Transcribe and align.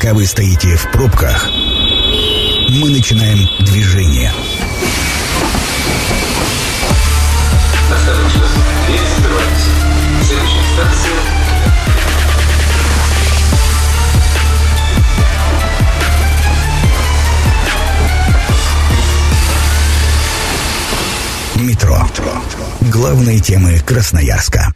Пока 0.00 0.14
вы 0.14 0.24
стоите 0.24 0.76
в 0.76 0.90
пробках, 0.92 1.50
мы 2.70 2.88
начинаем 2.88 3.46
движение. 3.66 4.32
Осторожно, 7.92 8.46
Метро. 21.56 22.08
Главные 22.80 23.38
темы 23.40 23.78
Красноярска. 23.80 24.72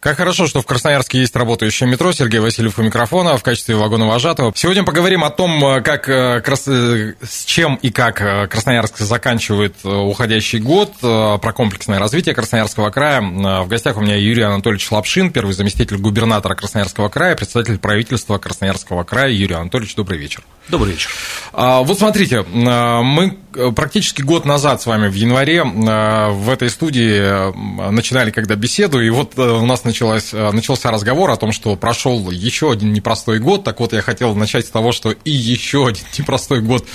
Как 0.00 0.16
хорошо, 0.18 0.46
что 0.46 0.62
в 0.62 0.66
Красноярске 0.66 1.18
есть 1.18 1.34
работающее 1.34 1.88
метро. 1.88 2.12
Сергей 2.12 2.38
Васильев 2.38 2.78
у 2.78 2.82
микрофона 2.82 3.36
в 3.36 3.42
качестве 3.42 3.74
вагоновожатого. 3.74 4.52
Сегодня 4.54 4.84
поговорим 4.84 5.24
о 5.24 5.30
том, 5.30 5.82
как, 5.82 6.08
э, 6.08 6.40
крас- 6.40 6.68
э, 6.68 7.14
с 7.20 7.44
чем 7.44 7.74
и 7.82 7.90
как 7.90 8.22
э, 8.22 8.46
Красноярск 8.46 8.98
заканчивает 8.98 9.74
э, 9.82 9.88
уходящий 9.88 10.60
год, 10.60 10.92
э, 11.02 11.38
про 11.42 11.52
комплексное 11.52 11.98
развитие 11.98 12.32
Красноярского 12.36 12.90
края. 12.90 13.20
Э, 13.20 13.62
В 13.64 13.66
гостях 13.66 13.96
у 13.96 14.00
меня 14.00 14.14
Юрий 14.14 14.42
Анатольевич 14.42 14.88
Лапшин, 14.88 15.32
первый 15.32 15.52
заместитель 15.54 15.96
губернатора 15.96 16.54
Красноярского 16.54 17.08
края, 17.08 17.34
председатель 17.34 17.78
правительства 17.78 18.38
Красноярского 18.38 19.02
края. 19.02 19.30
Юрий 19.32 19.56
Анатольевич, 19.56 19.96
добрый 19.96 20.20
вечер. 20.20 20.42
Добрый 20.68 20.92
вечер. 20.92 21.10
А, 21.52 21.82
Вот 21.82 21.98
смотрите, 21.98 22.42
мы 22.42 23.36
практически 23.74 24.22
год 24.22 24.44
назад 24.44 24.82
с 24.82 24.86
вами 24.86 25.08
в 25.08 25.14
январе 25.14 25.62
а, 25.62 26.30
в 26.30 26.48
этой 26.50 26.70
студии 26.70 27.20
а, 27.20 27.90
начинали 27.90 28.30
когда 28.30 28.54
беседу, 28.54 29.00
и 29.00 29.10
вот 29.10 29.38
у 29.38 29.66
нас 29.66 29.84
началось, 29.84 30.30
а, 30.32 30.52
начался 30.52 30.90
разговор 30.90 31.30
о 31.30 31.36
том, 31.36 31.52
что 31.52 31.76
прошел 31.76 32.30
еще 32.30 32.72
один 32.72 32.92
непростой 32.92 33.38
год. 33.38 33.64
Так 33.64 33.80
вот, 33.80 33.92
я 33.92 34.02
хотел 34.02 34.34
начать 34.34 34.66
с 34.66 34.70
того, 34.70 34.92
что 34.92 35.10
и 35.10 35.30
еще 35.30 35.86
один 35.86 36.04
непростой 36.18 36.60
год 36.60 36.86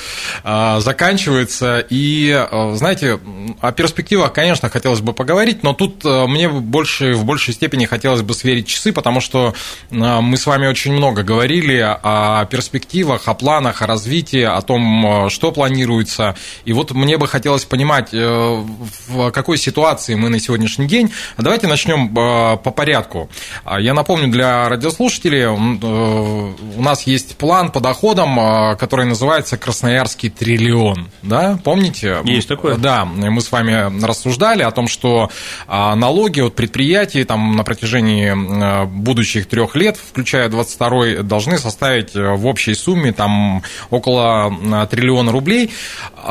заканчивается. 0.43 1.85
И, 1.89 2.45
знаете, 2.73 3.19
о 3.59 3.71
перспективах, 3.71 4.33
конечно, 4.33 4.69
хотелось 4.69 5.01
бы 5.01 5.13
поговорить, 5.13 5.63
но 5.63 5.73
тут 5.73 6.03
мне 6.03 6.49
больше, 6.49 7.13
в 7.13 7.25
большей 7.25 7.53
степени 7.53 7.85
хотелось 7.85 8.21
бы 8.21 8.33
сверить 8.33 8.67
часы, 8.67 8.91
потому 8.91 9.21
что 9.21 9.53
мы 9.89 10.37
с 10.37 10.45
вами 10.45 10.67
очень 10.67 10.93
много 10.93 11.23
говорили 11.23 11.77
о 11.79 12.45
перспективах, 12.45 13.27
о 13.27 13.33
планах, 13.33 13.81
о 13.81 13.87
развитии, 13.87 14.41
о 14.41 14.61
том, 14.61 15.25
э, 15.25 15.29
что 15.29 15.51
планируется. 15.51 16.35
И 16.65 16.73
вот 16.73 16.91
мне 16.91 17.17
бы 17.17 17.27
хотелось 17.27 17.65
понимать, 17.65 18.09
э, 18.13 18.63
в 19.07 19.31
какой 19.31 19.57
ситуации 19.57 20.15
мы 20.15 20.29
на 20.29 20.39
сегодняшний 20.39 20.87
день. 20.87 21.11
Давайте 21.37 21.67
начнем 21.67 22.07
э, 22.07 22.57
по 22.57 22.71
порядку. 22.71 23.29
А, 23.63 23.79
Я 23.79 23.93
напомню 23.93 24.29
для 24.29 24.69
радиослушателей, 24.69 25.41
э, 25.41 25.49
у 25.49 26.81
нас 26.81 27.03
есть 27.03 27.37
план 27.37 27.71
по 27.71 27.79
доходам, 27.79 28.77
который 28.77 29.05
называется 29.05 29.57
«Красноярский 29.57 30.29
триллион». 30.29 31.09
Да, 31.21 31.59
помните? 31.63 32.19
Есть 32.23 32.47
такое. 32.47 32.75
Да, 32.75 33.05
мы 33.05 33.41
с 33.41 33.51
вами 33.51 34.03
рассуждали 34.03 34.63
о 34.63 34.71
том, 34.71 34.87
что 34.87 35.29
а, 35.67 35.95
налоги 35.95 36.41
от 36.41 36.55
предприятий 36.55 37.23
там, 37.23 37.55
на 37.55 37.63
протяжении 37.63 38.85
будущих 38.85 39.47
трех 39.47 39.75
лет, 39.75 39.97
включая 39.97 40.49
22 40.49 41.23
должны 41.23 41.57
составить 41.57 42.13
в 42.13 42.45
общей 42.45 42.73
сумме 42.73 43.11
там, 43.13 43.63
около 43.89 44.87
триллиона 44.89 45.31
рублей. 45.31 45.71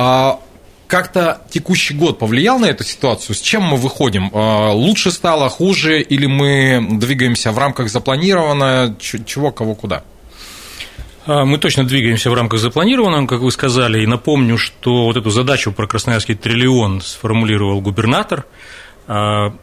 А, 0.03 0.41
Как-то 0.89 1.41
текущий 1.48 1.95
год 1.95 2.19
повлиял 2.19 2.58
на 2.58 2.67
эту 2.67 2.84
ситуацию? 2.84 3.36
С 3.36 3.41
чем 3.41 3.62
мы 3.62 3.77
выходим? 3.77 4.31
Э, 4.34 4.72
Лучше 4.72 5.11
стало, 5.11 5.48
хуже, 5.48 6.03
или 6.03 6.27
мы 6.27 6.98
двигаемся 6.98 7.53
в 7.53 7.58
рамках 7.58 7.89
запланированного? 7.89 8.97
Чего, 8.98 9.53
кого, 9.53 9.75
куда? 9.75 10.03
А, 11.25 11.45
Мы 11.45 11.58
точно 11.58 11.84
двигаемся 11.84 12.30
в 12.30 12.34
рамках 12.34 12.58
запланированного, 12.61 13.27
как 13.27 13.41
вы 13.41 13.53
сказали, 13.53 14.03
и 14.03 14.06
напомню, 14.06 14.58
что 14.58 15.05
вот 15.05 15.17
эту 15.17 15.30
задачу 15.30 15.73
про 15.73 15.86
красноярский 15.86 16.34
триллион 16.34 17.00
сформулировал 17.00 17.80
губернатор. 17.80 18.45
А, 19.06 19.55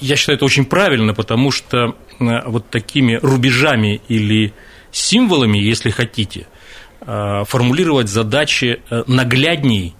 Я 0.00 0.16
считаю, 0.16 0.36
это 0.36 0.44
очень 0.44 0.64
правильно, 0.64 1.12
потому 1.12 1.50
что 1.50 1.96
а, 2.20 2.48
вот 2.48 2.70
такими 2.70 3.18
рубежами 3.20 4.00
или 4.08 4.52
символами, 4.92 5.58
если 5.58 5.90
хотите, 5.90 6.46
а, 6.46 6.59
формулировать 7.06 8.08
задачи 8.08 8.80
э, 8.90 9.04
наглядней 9.06 9.94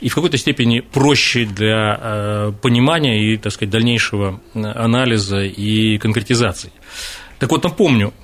и 0.00 0.08
в 0.08 0.14
какой-то 0.14 0.36
степени 0.36 0.80
проще 0.80 1.46
для 1.46 1.98
э, 2.00 2.52
понимания 2.60 3.32
и, 3.32 3.36
так 3.36 3.52
сказать, 3.52 3.70
дальнейшего 3.70 4.40
э, 4.54 4.62
анализа 4.62 5.40
и 5.40 5.98
конкретизации. 5.98 6.72
Так 7.38 7.50
вот, 7.50 7.64
напомню, 7.64 8.14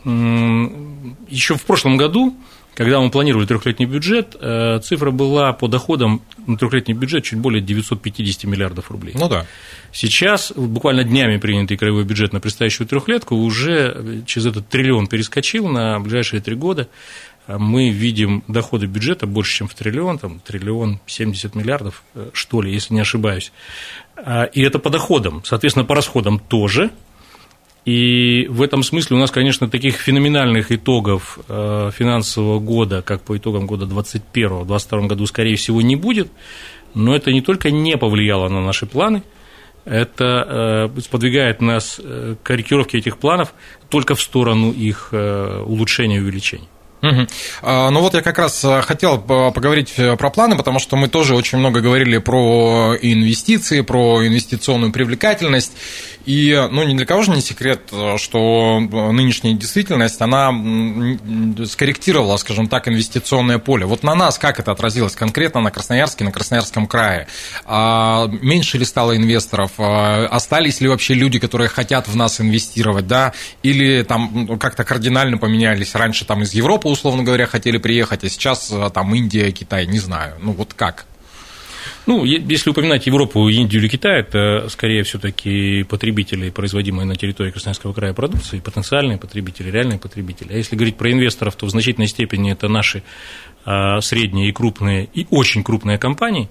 еще 1.28 1.56
в 1.56 1.62
прошлом 1.64 1.98
году, 1.98 2.34
когда 2.74 3.00
мы 3.00 3.10
планировали 3.10 3.46
трехлетний 3.46 3.86
бюджет, 3.86 4.34
э, 4.40 4.80
цифра 4.82 5.10
была 5.10 5.52
по 5.52 5.68
доходам 5.68 6.22
на 6.46 6.56
трехлетний 6.56 6.94
бюджет 6.94 7.24
чуть 7.24 7.38
более 7.38 7.60
950 7.60 8.44
миллиардов 8.44 8.90
рублей. 8.90 9.14
Ну 9.18 9.28
да. 9.28 9.46
Сейчас, 9.92 10.52
буквально 10.56 11.04
днями 11.04 11.36
принятый 11.36 11.76
краевой 11.76 12.04
бюджет 12.04 12.32
на 12.32 12.40
предстоящую 12.40 12.86
трехлетку 12.86 13.36
уже 13.36 14.22
через 14.26 14.46
этот 14.46 14.68
триллион 14.68 15.06
перескочил 15.06 15.68
на 15.68 16.00
ближайшие 16.00 16.40
три 16.40 16.54
года. 16.54 16.88
А 17.46 17.58
Мы 17.58 17.90
видим 17.90 18.44
доходы 18.46 18.86
бюджета 18.86 19.26
больше, 19.26 19.58
чем 19.58 19.68
в 19.68 19.74
триллион, 19.74 20.18
там 20.18 20.40
триллион 20.40 21.00
70 21.06 21.54
миллиардов, 21.54 22.04
э, 22.14 22.30
что 22.32 22.62
ли, 22.62 22.72
если 22.72 22.94
не 22.94 23.00
ошибаюсь. 23.00 23.52
А, 24.16 24.44
И 24.44 24.62
это 24.62 24.78
по 24.78 24.90
доходам. 24.90 25.42
Соответственно, 25.44 25.84
по 25.84 25.94
расходам 25.94 26.38
тоже. 26.38 26.90
И 27.84 28.46
в 28.48 28.62
этом 28.62 28.84
смысле 28.84 29.16
у 29.16 29.18
нас, 29.18 29.32
конечно, 29.32 29.68
таких 29.68 29.96
феноменальных 29.96 30.70
итогов 30.70 31.40
э, 31.48 31.90
финансового 31.92 32.60
года, 32.60 33.02
как 33.02 33.22
по 33.22 33.36
итогам 33.36 33.66
года 33.66 33.86
2021, 33.86 34.48
в 34.48 34.66
2022 34.66 35.08
году, 35.08 35.26
скорее 35.26 35.56
всего, 35.56 35.82
не 35.82 35.96
будет. 35.96 36.30
Но 36.94 37.16
это 37.16 37.32
не 37.32 37.40
только 37.40 37.72
не 37.72 37.96
повлияло 37.96 38.48
на 38.48 38.64
наши 38.64 38.86
планы, 38.86 39.24
это 39.84 40.90
э, 40.96 41.00
сподвигает 41.00 41.60
нас 41.60 42.00
к 42.00 42.38
корректировке 42.44 42.98
этих 42.98 43.18
планов 43.18 43.52
только 43.88 44.14
в 44.14 44.22
сторону 44.22 44.70
их 44.70 45.08
улучшения 45.12 46.18
и 46.18 46.20
увеличения. 46.20 46.68
А, 47.62 47.90
Ну 47.90 48.00
вот 48.00 48.14
я 48.14 48.22
как 48.22 48.38
раз 48.38 48.64
а, 48.64 48.80
хотел 48.82 49.18
по- 49.20 49.50
поговорить 49.50 49.92
э, 49.96 50.16
про 50.16 50.30
планы, 50.30 50.56
потому 50.56 50.78
что 50.78 50.96
мы 50.96 51.08
тоже 51.08 51.34
очень 51.34 51.58
много 51.58 51.80
говорили 51.80 52.18
про 52.18 52.96
инвестиции, 53.00 53.80
про 53.80 54.24
инвестиционную 54.26 54.92
привлекательность. 54.92 55.72
И, 56.24 56.68
ну, 56.70 56.84
ни 56.84 56.94
для 56.96 57.04
кого 57.04 57.22
же 57.22 57.32
не 57.32 57.40
секрет, 57.40 57.88
э, 57.90 58.16
что 58.18 58.78
нынешняя 58.80 59.54
действительность, 59.54 60.20
она 60.20 60.52
скорректировала, 61.66 62.36
скажем 62.36 62.68
так, 62.68 62.86
инвестиционное 62.88 63.58
поле. 63.58 63.84
Вот 63.86 64.02
на 64.02 64.14
нас 64.14 64.38
как 64.38 64.60
это 64.60 64.70
отразилось 64.70 65.16
конкретно 65.16 65.60
на 65.60 65.70
Красноярске, 65.70 66.24
на 66.24 66.30
Красноярском 66.32 66.86
крае? 66.86 67.26
А, 67.64 68.28
Меньше 68.40 68.78
ли 68.78 68.84
стало 68.84 69.16
инвесторов? 69.16 69.72
А, 69.78 70.26
Остались 70.26 70.80
ли 70.80 70.88
вообще 70.88 71.14
люди, 71.14 71.38
которые 71.40 71.68
хотят 71.68 72.06
в 72.06 72.14
нас 72.16 72.40
инвестировать, 72.40 73.06
да? 73.08 73.32
Или 73.64 74.02
там 74.02 74.58
как-то 74.58 74.84
кардинально 74.84 75.38
поменялись? 75.38 75.94
Раньше 75.94 76.24
там 76.24 76.42
из 76.42 76.52
Европы, 76.54 76.91
условно 76.92 77.22
говоря, 77.22 77.46
хотели 77.46 77.78
приехать, 77.78 78.24
а 78.24 78.28
сейчас 78.28 78.70
э, 78.70 78.90
там 78.92 79.14
Индия, 79.14 79.50
Китай, 79.50 79.86
не 79.86 79.98
знаю. 79.98 80.36
Ну 80.40 80.52
вот 80.52 80.74
как? 80.74 81.06
Ну, 82.06 82.24
если 82.24 82.70
упоминать 82.70 83.06
Европу, 83.06 83.48
Индию 83.48 83.80
или 83.80 83.88
Китай, 83.88 84.20
это 84.20 84.68
скорее 84.68 85.04
все-таки 85.04 85.84
потребители, 85.84 86.50
производимые 86.50 87.06
на 87.06 87.14
территории 87.14 87.50
Красноярского 87.50 87.92
края 87.92 88.12
продукции, 88.12 88.58
потенциальные 88.58 89.18
потребители, 89.18 89.70
реальные 89.70 89.98
потребители. 89.98 90.52
А 90.52 90.56
если 90.56 90.74
говорить 90.74 90.96
про 90.96 91.12
инвесторов, 91.12 91.54
то 91.54 91.66
в 91.66 91.70
значительной 91.70 92.08
степени 92.08 92.50
это 92.50 92.68
наши 92.68 93.04
а, 93.64 94.00
средние 94.00 94.48
и 94.48 94.52
крупные, 94.52 95.08
и 95.14 95.26
очень 95.30 95.62
крупные 95.62 95.98
компании. 95.98 96.48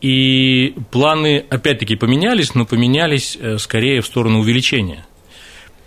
И 0.00 0.74
планы, 0.90 1.44
опять-таки, 1.50 1.96
поменялись, 1.96 2.54
но 2.54 2.64
поменялись 2.64 3.36
э, 3.38 3.58
скорее 3.58 4.00
в 4.00 4.06
сторону 4.06 4.38
увеличения. 4.38 5.04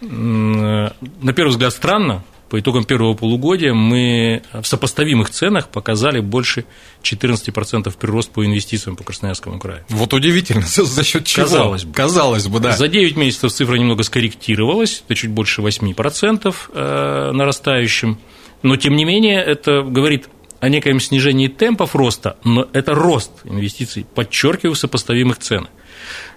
Э, 0.02 0.06
На 0.06 1.34
первый 1.34 1.50
взгляд 1.50 1.74
странно, 1.74 2.24
по 2.52 2.60
итогам 2.60 2.84
первого 2.84 3.14
полугодия 3.14 3.74
мы 3.74 4.44
в 4.52 4.66
сопоставимых 4.66 5.30
ценах 5.30 5.70
показали 5.70 6.20
больше 6.20 6.66
14% 7.02 7.98
прирост 7.98 8.30
по 8.30 8.46
инвестициям 8.46 8.98
по 8.98 9.06
Красноярскому 9.06 9.58
краю. 9.58 9.86
Вот 9.88 10.14
удивительно, 10.14 10.62
за, 10.68 11.04
счет 11.06 11.24
чего? 11.24 11.46
Казалось 11.46 11.86
бы. 11.86 11.94
Казалось 11.94 12.48
бы, 12.50 12.60
да. 12.60 12.74
За 12.74 12.90
9 12.90 13.16
месяцев 13.16 13.54
цифра 13.54 13.76
немного 13.76 14.04
скорректировалась, 14.04 15.02
это 15.06 15.16
чуть 15.16 15.30
больше 15.30 15.62
8% 15.62 16.54
э, 16.74 17.32
нарастающим, 17.32 18.20
но 18.64 18.76
тем 18.76 18.98
не 18.98 19.06
менее 19.06 19.42
это 19.42 19.82
говорит 19.84 20.28
о 20.60 20.68
некоем 20.68 21.00
снижении 21.00 21.48
темпов 21.48 21.96
роста, 21.96 22.36
но 22.44 22.68
это 22.74 22.94
рост 22.94 23.32
инвестиций, 23.46 24.06
подчеркиваю, 24.14 24.76
сопоставимых 24.76 25.38
ценах. 25.38 25.70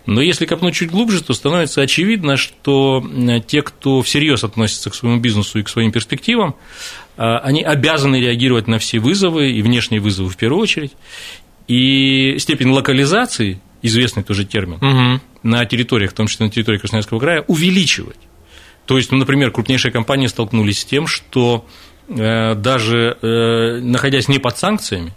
Но 0.07 0.21
если 0.21 0.45
копнуть 0.47 0.75
чуть 0.75 0.91
глубже, 0.91 1.23
то 1.23 1.33
становится 1.33 1.81
очевидно, 1.81 2.37
что 2.37 3.03
те, 3.47 3.63
кто 3.63 4.03
всерьез 4.03 4.45
относится 4.45 4.91
к 4.91 4.95
своему 4.95 5.19
бизнесу 5.21 5.59
и 5.59 5.63
к 5.63 5.69
своим 5.69 5.93
перспективам, 5.93 6.57
э, 7.17 7.23
они 7.23 7.63
обязаны 7.63 8.21
реагировать 8.21 8.67
на 8.69 8.79
все 8.79 8.99
вызовы, 8.99 9.51
и 9.53 9.63
внешние 9.63 10.01
вызовы 10.01 10.29
в 10.29 10.37
первую 10.37 10.61
очередь, 10.63 10.93
и 11.69 12.37
степень 12.39 12.69
локализации, 12.69 13.61
известный 13.83 14.23
тоже 14.23 14.45
термин, 14.45 14.79
Мгм. 14.81 15.21
на 15.43 15.65
территориях, 15.65 16.11
в 16.11 16.15
том 16.15 16.27
числе 16.27 16.47
на 16.47 16.53
территории 16.53 16.79
Красноярского 16.79 17.19
края, 17.19 17.45
увеличивать. 17.47 18.19
То 18.87 18.99
есть, 18.99 19.11
ну, 19.11 19.17
например, 19.19 19.51
крупнейшие 19.51 19.91
компании 19.93 20.27
столкнулись 20.27 20.81
с 20.81 20.85
тем, 20.85 21.07
что 21.07 21.67
э, 22.09 22.55
даже 22.55 23.17
э, 23.23 23.81
находясь 23.81 24.29
не 24.29 24.39
под 24.39 24.59
санкциями, 24.59 25.15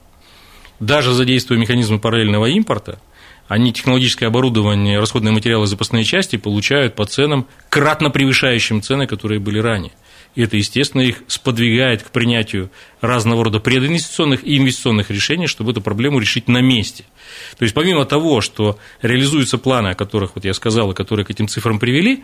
даже 0.80 1.12
задействуя 1.12 1.58
механизмы 1.58 2.00
параллельного 2.00 2.46
импорта, 2.46 3.00
они 3.48 3.72
технологическое 3.72 4.28
оборудование, 4.28 5.00
расходные 5.00 5.34
материалы, 5.34 5.68
запасные 5.68 6.04
части 6.04 6.36
получают 6.36 6.96
по 6.96 7.06
ценам, 7.06 7.48
кратно 7.70 8.10
превышающим 8.10 8.82
цены, 8.82 9.08
которые 9.08 9.40
были 9.40 9.60
ранее. 9.60 9.94
И 10.36 10.44
это, 10.44 10.56
естественно, 10.56 11.02
их 11.02 11.24
сподвигает 11.28 12.04
к 12.04 12.12
принятию 12.12 12.70
разного 13.02 13.46
рода 13.46 13.60
прединвестиционных 13.60 14.44
и 14.44 14.58
инвестиционных 14.58 15.10
решений, 15.10 15.48
чтобы 15.48 15.72
эту 15.72 15.82
проблему 15.82 16.20
решить 16.20 16.48
на 16.48 16.62
месте. 16.62 17.06
То 17.58 17.64
есть, 17.64 17.74
помимо 17.74 18.06
того, 18.06 18.42
что 18.42 18.78
реализуются 19.02 19.58
планы, 19.58 19.90
о 19.90 19.96
которых 19.96 20.36
вот 20.36 20.46
я 20.46 20.54
сказал, 20.54 20.92
и 20.92 20.96
которые 20.96 21.26
к 21.26 21.32
этим 21.32 21.48
цифрам 21.48 21.80
привели, 21.80 22.24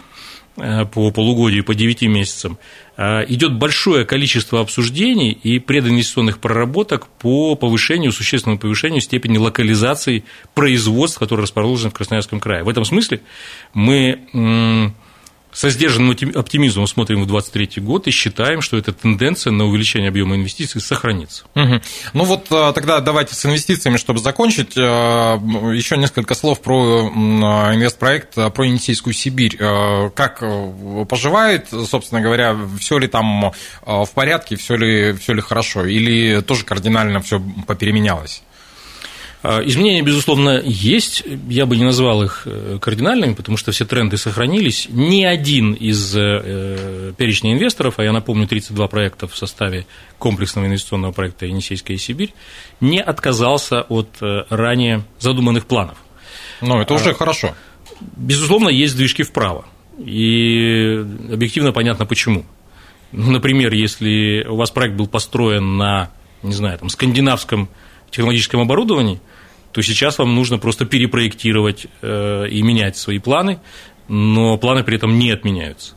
по 0.56 1.12
полугодию, 1.12 1.64
по 1.64 1.74
9 1.74 2.04
месяцам, 2.04 2.60
э, 2.96 3.26
идет 3.28 3.58
большое 3.58 4.06
количество 4.06 4.62
обсуждений 4.62 5.32
и 5.32 5.58
прединвестиционных 5.60 6.38
проработок 6.40 7.08
по 7.08 7.56
повышению, 7.56 8.12
существенному 8.12 8.60
повышению 8.60 9.02
степени 9.02 9.38
локализации 9.38 10.24
производств, 10.54 11.18
которые 11.18 11.44
расположены 11.44 11.90
в 11.90 11.94
Красноярском 11.94 12.40
крае. 12.40 12.64
В 12.64 12.70
этом 12.70 12.86
смысле 12.86 13.22
мы 13.74 14.94
со 15.54 15.70
сдержанным 15.70 16.16
оптимизмом 16.36 16.88
смотрим 16.88 17.24
в 17.24 17.28
2023 17.28 17.82
год 17.84 18.08
и 18.08 18.12
считаем, 18.12 18.62
что 18.62 18.78
эта 18.78 18.92
тенденция 18.92 19.52
на 19.52 19.66
увеличение 19.66 20.10
объема 20.10 20.36
инвестиций 20.36 20.82
сохранится. 20.82 21.44
Угу. 21.56 21.82
Ну 22.14 22.24
вот 22.24 22.48
а, 22.52 22.74
тогда 22.74 23.00
давайте 23.00 23.36
с 23.36 23.46
инвестициями, 23.46 23.98
чтобы 23.98 24.20
закончить, 24.20 24.74
а, 24.78 25.38
еще 25.74 25.98
несколько 25.98 26.36
слов 26.36 26.62
про 26.62 27.10
инвестпроект, 27.74 28.38
а, 28.38 28.50
про 28.50 28.66
Енисейскую 28.66 29.14
Сибирь. 29.14 29.58
Как 29.58 30.44
поживает, 31.10 31.68
собственно 31.70 32.22
говоря, 32.22 32.56
все 32.80 32.98
ли 32.98 33.08
там 33.08 33.52
в 33.86 34.10
порядке, 34.14 34.56
все 34.56 34.76
ли, 34.76 35.14
все 35.14 35.34
ли 35.34 35.42
хорошо, 35.42 35.86
или 35.86 36.42
тоже 36.42 36.66
кардинально 36.66 37.22
все 37.22 37.42
попеременялось? 37.68 38.42
А, 39.44 39.60
изменения, 39.60 40.02
безусловно, 40.02 40.62
есть. 40.64 41.22
Я 41.50 41.66
бы 41.66 41.76
не 41.76 41.84
назвал 41.84 42.24
их 42.24 42.44
э, 42.46 42.78
кардинальными, 42.80 43.34
потому 43.34 43.58
что 43.58 43.74
все 43.74 43.84
тренды 43.84 44.16
сохранились. 44.16 44.88
Ни 44.90 45.26
один 45.26 45.74
из 45.74 46.16
э, 46.16 47.12
перечня 47.18 47.52
инвесторов, 47.52 47.96
а 47.98 48.04
я 48.04 48.14
напомню, 48.14 48.48
32 48.48 48.88
проекта 48.88 49.28
в 49.28 49.36
составе 49.36 49.86
комплексного 50.18 50.68
инвестиционного 50.68 51.12
проекта 51.12 51.46
«Енисейская 51.46 51.98
Сибирь», 51.98 52.34
не 52.80 53.02
отказался 53.02 53.82
от 53.82 54.08
э, 54.22 54.46
ранее 54.50 55.04
задуманных 55.20 55.66
планов. 55.66 55.98
Ну, 56.62 56.80
это 56.80 56.94
уже 56.94 57.10
а, 57.10 57.14
хорошо. 57.14 57.54
Безусловно, 58.00 58.70
есть 58.70 58.96
движки 58.96 59.24
вправо. 59.24 59.66
И 60.00 61.06
объективно 61.30 61.74
понятно 61.74 62.06
почему. 62.06 62.46
Например, 63.12 63.74
если 63.74 64.46
у 64.48 64.56
вас 64.56 64.72
проект 64.72 64.96
был 64.96 65.08
построен 65.08 65.76
на, 65.76 66.12
не 66.44 66.54
знаю, 66.54 66.80
там, 66.80 66.88
скандинавском 66.88 67.68
технологическом 68.10 68.62
оборудовании– 68.62 69.20
то 69.74 69.82
сейчас 69.82 70.20
вам 70.20 70.36
нужно 70.36 70.60
просто 70.60 70.86
перепроектировать 70.86 71.88
э, 72.02 72.48
и 72.48 72.62
менять 72.62 72.96
свои 72.96 73.20
планы, 73.20 73.60
но 74.08 74.58
планы 74.58 74.84
при 74.84 74.98
этом 74.98 75.18
не 75.18 75.32
отменяются. 75.32 75.96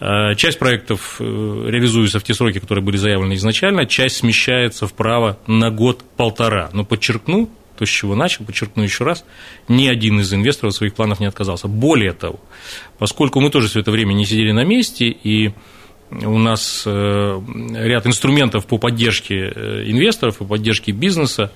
Э, 0.00 0.34
часть 0.36 0.58
проектов 0.58 1.16
э, 1.20 1.24
реализуется 1.24 2.18
в 2.18 2.24
те 2.24 2.32
сроки, 2.32 2.58
которые 2.58 2.82
были 2.82 2.96
заявлены 2.96 3.34
изначально, 3.34 3.84
часть 3.84 4.16
смещается 4.16 4.86
вправо 4.86 5.38
на 5.46 5.70
год-полтора. 5.70 6.70
Но 6.72 6.84
подчеркну, 6.84 7.50
то, 7.76 7.84
с 7.84 7.88
чего 7.88 8.14
начал, 8.14 8.46
подчеркну 8.46 8.82
еще 8.82 9.04
раз, 9.04 9.26
ни 9.68 9.86
один 9.86 10.20
из 10.20 10.32
инвесторов 10.32 10.74
своих 10.74 10.94
планов 10.94 11.20
не 11.20 11.26
отказался. 11.26 11.68
Более 11.68 12.12
того, 12.12 12.40
поскольку 12.98 13.40
мы 13.40 13.50
тоже 13.50 13.68
все 13.68 13.80
это 13.80 13.90
время 13.90 14.14
не 14.14 14.24
сидели 14.24 14.52
на 14.52 14.64
месте, 14.64 15.08
и 15.08 15.52
у 16.10 16.38
нас 16.38 16.84
ряд 16.86 18.06
инструментов 18.06 18.66
по 18.66 18.78
поддержке 18.78 19.48
инвесторов, 19.86 20.38
по 20.38 20.44
поддержке 20.44 20.92
бизнеса, 20.92 21.52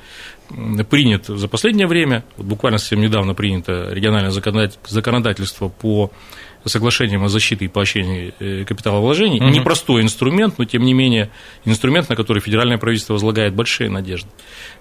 принят 0.91 1.27
за 1.27 1.49
последнее 1.49 1.87
время, 1.87 2.25
вот 2.37 2.47
буквально 2.47 2.79
совсем 2.79 3.01
недавно 3.01 3.35
принято 3.35 3.89
региональное 3.91 4.31
законодательство 4.31 5.69
по 5.69 6.13
соглашениям 6.65 7.23
о 7.25 7.29
защите 7.29 7.67
и 7.67 7.69
поощрении 7.69 8.33
э, 8.39 8.65
капиталовложений. 8.65 9.41
Угу. 9.41 9.49
Непростой 9.51 10.03
инструмент, 10.03 10.59
но 10.59 10.65
тем 10.65 10.83
не 10.83 10.95
менее 10.95 11.31
инструмент, 11.65 12.09
на 12.09 12.17
который 12.17 12.41
федеральное 12.41 12.79
правительство 12.79 13.15
возлагает 13.15 13.55
большие 13.55 13.91
надежды. 13.91 14.29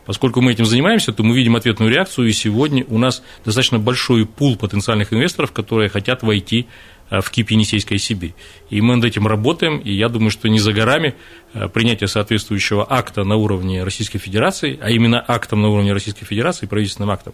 Поскольку 0.06 0.42
мы 0.42 0.54
этим 0.54 0.66
занимаемся, 0.66 1.12
то 1.12 1.24
мы 1.24 1.36
видим 1.36 1.56
ответную 1.56 1.92
реакцию, 1.92 2.30
и 2.30 2.32
сегодня 2.32 2.86
у 2.88 2.98
нас 2.98 3.22
достаточно 3.44 3.80
большой 3.80 4.26
пул 4.26 4.56
потенциальных 4.56 5.12
инвесторов, 5.14 5.52
которые 5.52 5.90
хотят 5.90 6.24
войти 6.24 6.68
Э, 6.68 6.93
в 7.10 7.30
КИП 7.30 7.52
Енисейская 7.52 7.98
Сибирь. 7.98 8.34
И 8.70 8.82
мы 8.82 8.96
над 8.96 9.06
этим 9.06 9.28
работаем, 9.28 9.80
и 9.80 9.94
я 9.94 10.10
думаю, 10.10 10.32
что 10.32 10.48
не 10.50 10.60
за 10.60 10.74
горами 10.74 11.16
э, 11.54 11.68
принятие 11.68 12.08
соответствующего 12.08 12.86
акта 12.90 13.24
на 13.24 13.36
уровне 13.36 13.84
Российской 13.84 14.20
Федерации, 14.20 14.80
а 14.82 14.90
именно 14.90 15.24
актом 15.28 15.62
на 15.62 15.70
уровне 15.70 15.94
Российской 15.94 16.26
Федерации, 16.26 16.66
правительственным 16.66 17.12
актом, 17.12 17.34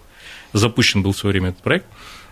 запущен 0.53 1.01
был 1.01 1.13
в 1.13 1.17
свое 1.17 1.33
время 1.33 1.49
этот 1.49 1.61
проект, 1.61 1.85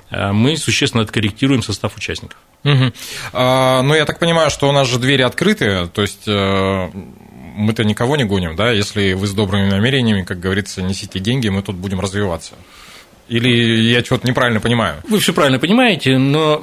э, 0.09 0.31
мы 0.31 0.57
существенно 0.57 1.03
откорректируем 1.03 1.61
состав 1.61 1.95
участников. 1.95 2.37
Угу. 2.63 2.91
А, 3.33 3.81
ну, 3.81 3.93
я 3.93 4.05
так 4.05 4.19
понимаю, 4.19 4.49
что 4.49 4.67
у 4.67 4.71
нас 4.71 4.89
же 4.89 4.99
двери 4.99 5.21
открыты, 5.21 5.87
то 5.87 6.01
есть 6.01 6.27
мы-то 7.57 7.83
никого 7.83 8.15
не 8.17 8.23
гоним, 8.23 8.55
да, 8.55 8.71
если 8.71 9.13
вы 9.13 9.25
с 9.25 9.33
добрыми 9.33 9.69
намерениями, 9.69 10.23
как 10.23 10.39
говорится, 10.39 10.81
несите 10.81 11.19
деньги, 11.19 11.49
мы 11.49 11.63
тут 11.63 11.75
будем 11.75 11.99
развиваться. 11.99 12.53
Или 13.29 13.91
я 13.91 14.03
что-то 14.03 14.27
неправильно 14.27 14.59
понимаю? 14.61 15.01
Вы 15.07 15.19
все 15.19 15.33
правильно 15.33 15.59
понимаете, 15.59 16.17
но 16.17 16.61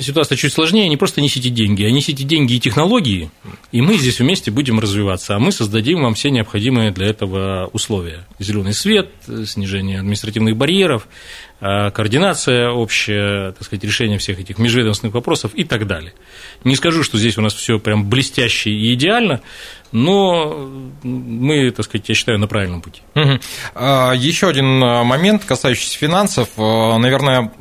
ситуация 0.00 0.36
чуть 0.36 0.52
сложнее. 0.52 0.88
Не 0.88 0.96
просто 0.96 1.20
несите 1.20 1.50
деньги, 1.50 1.82
а 1.84 1.90
несите 1.90 2.24
деньги 2.24 2.54
и 2.54 2.60
технологии, 2.60 3.30
и 3.72 3.80
мы 3.80 3.96
здесь 3.96 4.20
вместе 4.20 4.50
будем 4.50 4.78
развиваться, 4.78 5.34
а 5.34 5.38
мы 5.38 5.50
создадим 5.50 6.02
вам 6.02 6.14
все 6.14 6.30
необходимые 6.30 6.92
для 6.92 7.06
этого 7.06 7.68
условия. 7.72 8.26
Зеленый 8.38 8.72
свет, 8.72 9.10
снижение 9.46 9.98
административных 9.98 10.56
барьеров, 10.56 11.08
координация 11.60 12.70
общая, 12.70 13.52
так 13.52 13.64
сказать, 13.64 13.84
решение 13.84 14.18
всех 14.18 14.38
этих 14.40 14.58
межведомственных 14.58 15.14
вопросов 15.14 15.52
и 15.54 15.64
так 15.64 15.86
далее. 15.86 16.12
Не 16.64 16.76
скажу, 16.76 17.02
что 17.02 17.18
здесь 17.18 17.38
у 17.38 17.40
нас 17.40 17.54
все 17.54 17.78
прям 17.78 18.08
блестяще 18.08 18.70
и 18.70 18.94
идеально, 18.94 19.40
но 19.92 20.68
мы, 21.02 21.70
так 21.70 21.84
сказать, 21.84 22.08
я 22.08 22.14
считаю, 22.14 22.38
на 22.38 22.48
правильном 22.48 22.82
пути. 22.82 23.02
Угу. 23.14 23.38
Еще 24.16 24.48
один 24.48 24.82
а, 24.82 25.04
момент, 25.04 25.44
касающийся 25.44 25.96
финансов. 25.96 26.48
А, 26.58 26.98
наверное, 26.98 27.52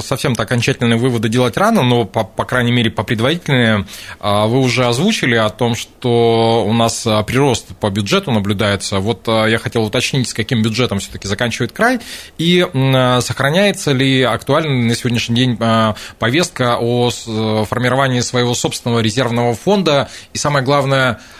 совсем 0.00 0.36
так 0.36 0.46
окончательные 0.46 0.98
выводы 0.98 1.28
делать 1.28 1.56
рано, 1.56 1.82
но, 1.82 2.04
по, 2.04 2.22
по 2.22 2.44
крайней 2.44 2.70
мере, 2.70 2.90
по 2.90 3.02
предварительные 3.02 3.86
вы 4.20 4.58
уже 4.58 4.86
озвучили 4.86 5.36
о 5.36 5.48
том, 5.48 5.74
что 5.74 6.64
у 6.66 6.72
нас 6.72 7.06
прирост 7.26 7.74
по 7.78 7.88
бюджету 7.90 8.30
наблюдается. 8.30 8.98
Вот 8.98 9.26
я 9.26 9.58
хотел 9.58 9.84
уточнить, 9.84 10.28
с 10.28 10.34
каким 10.34 10.62
бюджетом 10.62 10.98
все-таки 10.98 11.28
заканчивает 11.28 11.72
край, 11.72 12.00
и 12.36 12.66
сохраняется 13.40 13.92
ли 13.92 14.22
актуальна 14.22 14.86
на 14.86 14.94
сегодняшний 14.94 15.36
день 15.36 15.58
повестка 16.18 16.76
о 16.78 17.10
формировании 17.10 18.20
своего 18.20 18.54
собственного 18.54 19.00
резервного 19.00 19.54
фонда, 19.54 20.08
и 20.34 20.38
самое 20.38 20.64
главное– 20.64 21.20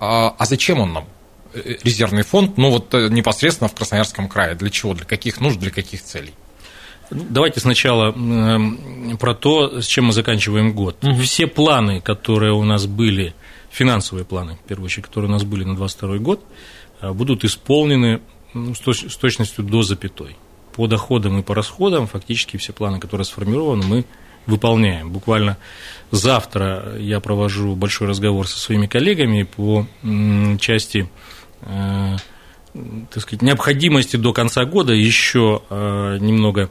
а, 0.00 0.34
а 0.38 0.46
зачем 0.46 0.80
он 0.80 0.94
нам? 0.94 1.04
Э, 1.52 1.76
резервный 1.84 2.22
фонд, 2.22 2.56
ну 2.56 2.70
вот 2.70 2.94
э, 2.94 3.08
непосредственно 3.10 3.68
в 3.68 3.74
Красноярском 3.74 4.28
крае. 4.28 4.54
Для 4.54 4.70
чего, 4.70 4.94
для 4.94 5.04
каких 5.04 5.40
нужд, 5.40 5.58
для 5.58 5.70
каких 5.70 6.02
целей? 6.02 6.32
Ну, 7.10 7.26
давайте 7.28 7.60
сначала 7.60 8.14
про 9.18 9.34
то, 9.34 9.82
с 9.82 9.86
чем 9.86 10.06
мы 10.06 10.12
заканчиваем 10.12 10.72
год. 10.72 10.96
Угу. 11.04 11.20
Все 11.20 11.46
планы, 11.46 12.00
которые 12.00 12.54
у 12.54 12.64
нас 12.64 12.86
были, 12.86 13.34
финансовые 13.70 14.24
планы, 14.24 14.58
в 14.64 14.66
первую 14.66 14.86
очередь, 14.86 15.04
которые 15.04 15.28
у 15.28 15.32
нас 15.32 15.44
были 15.44 15.64
на 15.64 15.74
2022 15.76 16.18
год, 16.18 16.42
э, 17.02 17.12
будут 17.12 17.44
исполнены 17.44 18.22
ну, 18.54 18.74
с 18.74 19.16
точностью 19.16 19.64
до 19.64 19.82
запятой. 19.82 20.36
По 20.74 20.86
доходам 20.86 21.38
и 21.38 21.42
по 21.42 21.54
расходам 21.54 22.06
фактически 22.06 22.56
все 22.56 22.72
планы, 22.72 23.00
которые 23.00 23.24
сформированы, 23.24 23.84
мы 23.84 24.04
выполняем. 24.46 25.10
Буквально 25.10 25.56
завтра 26.10 26.96
я 26.98 27.20
провожу 27.20 27.74
большой 27.74 28.08
разговор 28.08 28.46
со 28.48 28.58
своими 28.58 28.86
коллегами 28.86 29.42
по 29.42 29.86
части 30.58 31.08
э, 31.62 32.16
так 33.10 33.22
сказать, 33.22 33.42
необходимости 33.42 34.16
до 34.16 34.32
конца 34.32 34.64
года 34.64 34.92
еще 34.92 35.62
э, 35.68 36.18
немного 36.20 36.70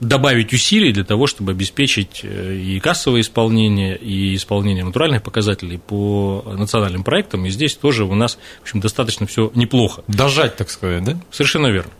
добавить 0.00 0.52
усилий 0.52 0.92
для 0.92 1.04
того, 1.04 1.26
чтобы 1.26 1.52
обеспечить 1.52 2.20
э, 2.22 2.54
и 2.54 2.80
кассовое 2.80 3.20
исполнение, 3.20 3.96
и 3.96 4.34
исполнение 4.34 4.84
натуральных 4.84 5.22
показателей 5.22 5.78
по 5.78 6.44
национальным 6.46 7.04
проектам. 7.04 7.44
И 7.46 7.50
здесь 7.50 7.74
тоже 7.74 8.04
у 8.04 8.14
нас, 8.14 8.38
в 8.60 8.62
общем, 8.62 8.80
достаточно 8.80 9.26
все 9.26 9.50
неплохо. 9.54 10.02
Дожать, 10.08 10.56
так 10.56 10.70
сказать, 10.70 11.04
да? 11.04 11.18
Совершенно 11.30 11.66
верно. 11.66 11.90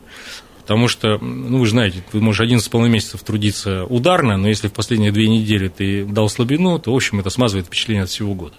Потому 0.64 0.88
что, 0.88 1.18
ну, 1.18 1.58
вы 1.58 1.66
же 1.66 1.72
знаете, 1.72 2.02
ты 2.10 2.20
можешь 2.20 2.40
11,5 2.40 2.88
месяцев 2.88 3.22
трудиться 3.22 3.84
ударно, 3.84 4.38
но 4.38 4.48
если 4.48 4.68
в 4.68 4.72
последние 4.72 5.12
две 5.12 5.28
недели 5.28 5.68
ты 5.68 6.06
дал 6.06 6.30
слабину, 6.30 6.78
то, 6.78 6.90
в 6.90 6.96
общем, 6.96 7.20
это 7.20 7.28
смазывает 7.28 7.66
впечатление 7.66 8.04
от 8.04 8.08
всего 8.08 8.34
года. 8.34 8.54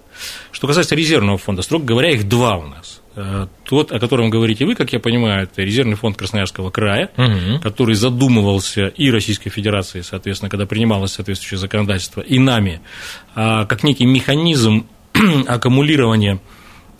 Что 0.51 0.67
касается 0.67 0.93
резервного 0.93 1.39
фонда, 1.39 1.63
строго 1.63 1.83
говоря, 1.83 2.11
их 2.11 2.29
два 2.29 2.57
у 2.57 2.67
нас. 2.67 3.01
Э, 3.15 3.47
тот, 3.63 3.91
о 3.91 3.99
котором 3.99 4.29
говорите 4.29 4.65
вы, 4.65 4.75
как 4.75 4.93
я 4.93 4.99
понимаю, 4.99 5.43
это 5.43 5.63
резервный 5.63 5.95
фонд 5.95 6.15
Красноярского 6.15 6.69
края, 6.69 7.09
угу. 7.17 7.59
который 7.63 7.95
задумывался 7.95 8.87
и 8.87 9.09
Российской 9.09 9.49
Федерацией, 9.49 10.03
соответственно, 10.03 10.51
когда 10.51 10.67
принималось 10.67 11.13
соответствующее 11.13 11.57
законодательство, 11.57 12.21
и 12.21 12.37
нами, 12.37 12.81
а, 13.33 13.65
как 13.65 13.83
некий 13.83 14.05
механизм 14.05 14.85
аккумулирование 15.47 16.39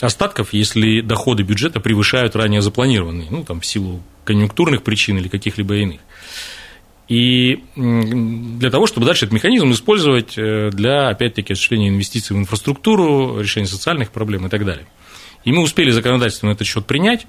остатков, 0.02 0.54
если 0.54 1.02
доходы 1.02 1.44
бюджета 1.44 1.80
превышают 1.80 2.36
ранее 2.36 2.62
запланированные, 2.62 3.28
ну, 3.30 3.44
там, 3.44 3.60
в 3.60 3.66
силу 3.68 4.02
конъюнктурных 4.26 4.84
причин 4.84 5.18
или 5.18 5.30
каких-либо 5.30 5.76
иных. 5.76 6.02
И 7.08 7.64
для 7.76 8.72
того, 8.72 8.88
чтобы 8.88 9.06
дальше 9.06 9.26
этот 9.26 9.34
механизм 9.34 9.72
использовать 9.72 10.38
э, 10.38 10.72
для, 10.74 11.10
опять-таки, 11.10 11.54
осуществления 11.54 11.90
инвестиций 11.90 12.36
в 12.36 12.40
инфраструктуру, 12.40 13.40
решения 13.40 13.68
социальных 13.68 14.10
проблем 14.10 14.48
и 14.48 14.50
так 14.50 14.66
далее. 14.66 14.88
И 15.44 15.52
мы 15.52 15.62
успели 15.62 15.92
законодательство 15.92 16.48
на 16.48 16.54
этот 16.54 16.66
счет 16.66 16.88
принять, 16.88 17.28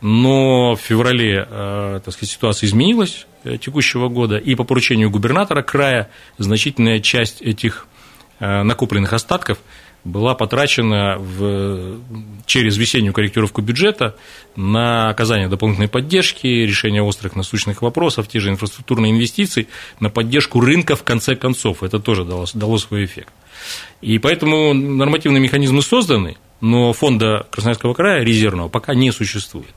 но 0.00 0.74
в 0.74 0.80
феврале 0.80 1.46
э, 1.46 2.00
так 2.02 2.14
сказать, 2.14 2.30
ситуация 2.30 2.68
изменилась 2.68 3.26
э, 3.44 3.58
текущего 3.58 4.08
года, 4.08 4.38
и 4.38 4.54
по 4.54 4.64
поручению 4.64 5.10
губернатора 5.10 5.62
края 5.62 6.10
значительная 6.38 7.00
часть 7.00 7.42
этих 7.42 7.86
накопленных 8.40 9.12
остатков– 9.12 9.58
была 10.08 10.34
потрачена 10.34 11.16
в, 11.18 11.98
через 12.46 12.76
весеннюю 12.76 13.12
корректировку 13.12 13.62
бюджета 13.62 14.16
на 14.56 15.08
оказание 15.10 15.48
дополнительной 15.48 15.88
поддержки, 15.88 16.46
решение 16.46 17.02
острых 17.02 17.36
насущных 17.36 17.82
вопросов, 17.82 18.28
те 18.28 18.40
же 18.40 18.50
инфраструктурные 18.50 19.12
инвестиции, 19.12 19.68
на 20.00 20.10
поддержку 20.10 20.60
рынка 20.60 20.96
в 20.96 21.04
конце 21.04 21.36
концов. 21.36 21.82
Это 21.82 21.98
тоже 22.00 22.24
дало, 22.24 22.46
дало 22.54 22.78
свой 22.78 23.04
эффект. 23.04 23.32
И 24.00 24.18
поэтому 24.18 24.72
нормативные 24.74 25.40
механизмы 25.40 25.82
созданы, 25.82 26.36
но 26.60 26.92
фонда 26.92 27.46
Красноярского 27.50 27.94
края 27.94 28.24
резервного 28.24 28.68
пока 28.68 28.94
не 28.94 29.10
существует. 29.12 29.74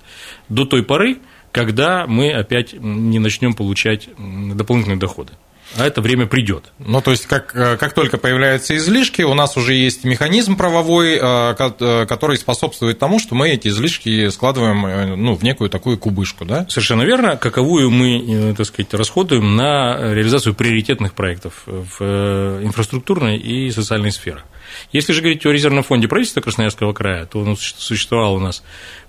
До 0.50 0.66
той 0.66 0.84
поры, 0.84 1.18
когда 1.52 2.08
мы 2.08 2.32
опять 2.32 2.74
не 2.74 3.20
начнем 3.20 3.54
получать 3.54 4.10
дополнительные 4.18 5.00
доходы 5.00 5.34
а 5.78 5.86
это 5.86 6.02
время 6.02 6.26
придет. 6.26 6.72
Ну, 6.80 7.02
то 7.02 7.12
есть, 7.12 7.28
как, 7.28 7.56
э, 7.56 7.78
как 7.78 7.94
только 7.94 8.18
появляются 8.18 8.76
излишки, 8.76 9.22
у 9.22 9.34
нас 9.34 9.56
уже 9.56 9.74
есть 9.74 10.04
механизм 10.04 10.58
правовой, 10.58 11.18
э, 11.22 11.56
э, 11.58 12.06
который 12.08 12.38
способствует 12.38 13.00
тому, 13.00 13.20
что 13.20 13.36
мы 13.36 13.50
эти 13.50 13.70
излишки 13.70 14.30
складываем 14.30 15.24
ну, 15.24 15.36
в 15.36 15.44
некую 15.44 15.70
такую 15.70 15.98
кубышку, 15.98 16.46
да? 16.46 16.66
Совершенно 16.70 17.04
верно, 17.04 17.38
каковую 17.38 17.90
мы, 17.90 18.54
так 18.58 18.66
сказать, 18.66 18.94
расходуем 18.94 19.56
на 19.56 20.14
реализацию 20.14 20.54
приоритетных 20.54 21.14
проектов 21.14 21.64
в 21.66 22.60
инфраструктурной 22.64 23.38
и 23.38 23.72
социальной 23.72 24.12
сферах. 24.12 24.44
Если 24.92 25.14
же 25.14 25.22
говорить 25.22 25.46
о 25.46 25.52
резервном 25.52 25.84
фонде 25.84 26.08
правительства 26.08 26.42
Красноярского 26.42 26.94
края, 26.94 27.26
то 27.26 27.40
он 27.40 27.58
существовал 27.58 28.36
у 28.36 28.40
нас, 28.40 28.64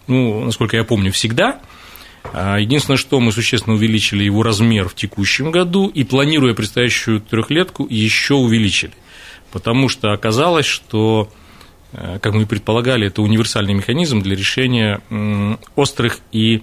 ну, 0.07 0.45
насколько 0.45 0.76
я 0.76 0.85
помню, 0.85 1.12
всегда– 1.12 1.61
единственное, 2.32 2.96
что 2.96 3.20
мы 3.20 3.32
существенно 3.32 3.76
увеличили 3.76 4.24
его 4.24 4.42
размер 4.42 4.88
в 4.88 4.94
текущем 4.94 5.50
году 5.50 5.88
и, 5.88 6.04
планируя 6.04 6.54
предстоящую 6.54 7.20
трехлетку, 7.20 7.86
еще 7.88 8.34
увеличили. 8.34 8.92
Потому 9.52 9.88
что 9.90 10.12
оказалось, 10.12 10.66
что, 10.66 11.28
э, 11.92 12.18
как 12.20 12.32
мы 12.32 12.42
и 12.42 12.46
предполагали, 12.46 13.06
это 13.06 13.22
универсальный 13.22 13.74
механизм 13.74 14.20
для 14.22 14.34
решения 14.34 15.00
острых 15.76 16.20
и 16.32 16.62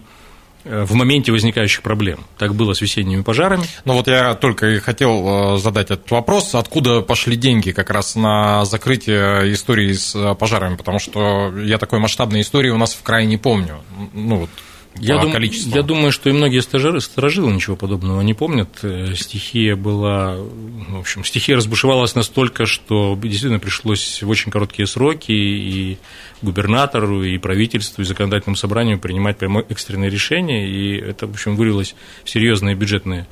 э, 0.64 0.84
в 0.86 0.96
моменте 0.96 1.32
возникающих 1.32 1.84
проблем. 1.84 2.26
Так 2.40 2.56
было 2.56 2.74
с 2.74 2.82
весенними 2.82 3.22
пожарами. 3.22 3.64
Ну 3.86 3.94
вот 3.94 4.08
я 4.08 4.34
только 4.34 4.72
и 4.72 4.80
хотел 4.80 5.56
э, 5.56 5.58
задать 5.60 5.92
этот 5.92 6.10
вопрос, 6.10 6.56
откуда 6.56 7.02
пошли 7.02 7.36
деньги 7.36 7.72
как 7.72 7.92
раз 7.92 8.16
на 8.16 8.66
закрытие 8.66 9.54
истории 9.54 9.94
с 9.94 10.34
пожарами, 10.34 10.76
потому 10.76 10.98
что 10.98 11.56
я 11.60 11.78
такой 11.78 12.00
масштабной 12.00 12.42
истории 12.42 12.72
у 12.72 12.78
нас 12.78 12.96
в 12.96 13.04
крае 13.04 13.28
не 13.28 13.38
помню. 13.38 13.82
Ну 14.14 14.38
вот 14.38 14.50
я, 14.96 15.18
дум, 15.20 15.34
я 15.38 15.84
думаю, 15.84 16.12
что 16.12 16.30
и 16.30 16.34
многие 16.34 16.62
стажеры, 16.62 17.00
сторожилы 17.00 17.52
ничего 17.54 17.76
подобного 17.76 18.22
не 18.22 18.34
помнят. 18.34 18.70
Э, 18.82 19.14
стихия 19.16 19.76
была, 19.76 20.36
в 20.38 21.00
общем, 21.00 21.24
стихия 21.24 21.56
разбушевалась 21.56 22.16
настолько, 22.16 22.66
что 22.66 23.18
действительно 23.22 23.60
пришлось 23.60 24.22
в 24.22 24.30
очень 24.30 24.52
короткие 24.52 24.88
сроки 24.88 25.32
и 25.32 25.98
губернатору, 26.42 27.24
и 27.24 27.38
правительству, 27.38 28.02
и 28.02 28.06
законодательному 28.06 28.56
собранию 28.56 29.00
принимать 29.00 29.38
прямо 29.38 29.64
экстренные 29.70 30.10
решения, 30.10 30.68
и 30.68 30.98
это, 30.98 31.28
в 31.28 31.32
общем, 31.32 31.56
вылилось 31.56 31.96
в 32.24 32.30
серьезные 32.30 32.76
бюджетные 32.76 33.28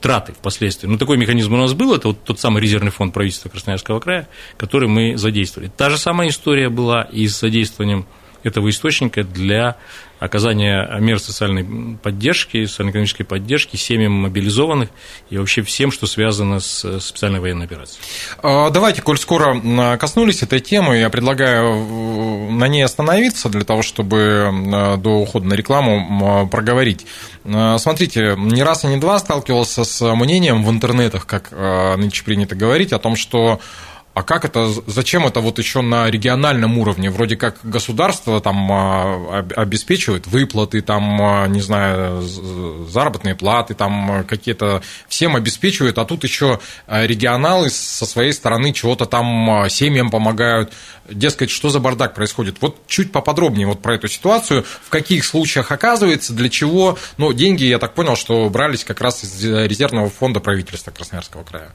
траты 0.00 0.32
впоследствии. 0.32 0.88
Ну, 0.88 0.98
такой 0.98 1.18
механизм 1.18 1.54
у 1.54 1.56
нас 1.56 1.72
был, 1.74 1.94
это 1.94 2.08
вот 2.08 2.24
тот 2.24 2.40
самый 2.40 2.62
резервный 2.62 2.90
фонд 2.90 3.12
правительства 3.12 3.48
Красноярского 3.48 4.00
края, 4.00 4.28
который 4.56 4.88
мы 4.88 5.16
задействовали. 5.16 5.70
Та 5.76 5.90
же 5.90 5.98
самая 5.98 6.28
история 6.28 6.68
была 6.68 7.02
и 7.02 7.28
с 7.28 7.38
задействованием 7.38 8.06
этого 8.46 8.70
источника 8.70 9.24
для 9.24 9.76
оказания 10.18 10.88
мер 10.98 11.18
социальной 11.18 11.98
поддержки, 11.98 12.64
социально-экономической 12.64 13.24
поддержки 13.24 13.76
семьям 13.76 14.12
мобилизованных 14.12 14.88
и 15.28 15.36
вообще 15.36 15.62
всем, 15.62 15.92
что 15.92 16.06
связано 16.06 16.60
с 16.60 17.00
специальной 17.00 17.40
военной 17.40 17.66
операцией. 17.66 18.00
А, 18.42 18.70
давайте, 18.70 19.02
коль 19.02 19.18
скоро 19.18 19.96
коснулись 19.98 20.42
этой 20.42 20.60
темы, 20.60 20.96
я 20.96 21.10
предлагаю 21.10 21.74
э, 21.74 22.50
на 22.52 22.68
ней 22.68 22.82
остановиться 22.82 23.48
для 23.48 23.64
того, 23.64 23.82
чтобы 23.82 24.16
э, 24.18 24.96
до 24.96 25.20
ухода 25.20 25.46
на 25.46 25.54
рекламу 25.54 26.48
проговорить. 26.50 27.06
Э, 27.44 27.76
смотрите, 27.78 28.34
не 28.38 28.62
раз 28.62 28.84
и 28.84 28.88
не 28.88 28.96
два 28.96 29.18
сталкивался 29.18 29.84
с 29.84 30.14
мнением 30.14 30.64
в 30.64 30.70
интернетах, 30.70 31.26
как 31.26 31.50
нынче 31.50 32.24
принято 32.24 32.54
говорить, 32.54 32.92
о 32.92 32.98
том, 32.98 33.16
что 33.16 33.60
а 34.16 34.22
как 34.22 34.46
это, 34.46 34.72
зачем 34.86 35.26
это 35.26 35.40
вот 35.40 35.58
еще 35.58 35.82
на 35.82 36.10
региональном 36.10 36.78
уровне? 36.78 37.10
Вроде 37.10 37.36
как 37.36 37.58
государство 37.62 38.40
там 38.40 38.72
а, 38.72 39.46
обеспечивает 39.56 40.26
выплаты, 40.26 40.80
там, 40.80 41.20
а, 41.20 41.46
не 41.48 41.60
знаю, 41.60 42.22
заработные 42.22 43.34
платы, 43.34 43.74
там 43.74 44.24
какие-то, 44.26 44.80
всем 45.06 45.36
обеспечивают, 45.36 45.98
а 45.98 46.06
тут 46.06 46.24
еще 46.24 46.60
регионалы 46.86 47.68
со 47.68 48.06
своей 48.06 48.32
стороны 48.32 48.72
чего-то 48.72 49.04
там 49.04 49.68
семьям 49.68 50.10
помогают. 50.10 50.72
Дескать, 51.10 51.50
что 51.50 51.68
за 51.68 51.78
бардак 51.78 52.14
происходит? 52.14 52.56
Вот 52.62 52.86
чуть 52.86 53.12
поподробнее 53.12 53.66
вот 53.66 53.82
про 53.82 53.96
эту 53.96 54.08
ситуацию, 54.08 54.64
в 54.82 54.88
каких 54.88 55.26
случаях 55.26 55.70
оказывается, 55.70 56.32
для 56.32 56.48
чего, 56.48 56.96
ну, 57.18 57.34
деньги, 57.34 57.64
я 57.64 57.78
так 57.78 57.92
понял, 57.92 58.16
что 58.16 58.48
брались 58.48 58.82
как 58.82 59.02
раз 59.02 59.24
из 59.24 59.44
резервного 59.44 60.08
фонда 60.08 60.40
правительства 60.40 60.90
Красноярского 60.90 61.44
края. 61.44 61.74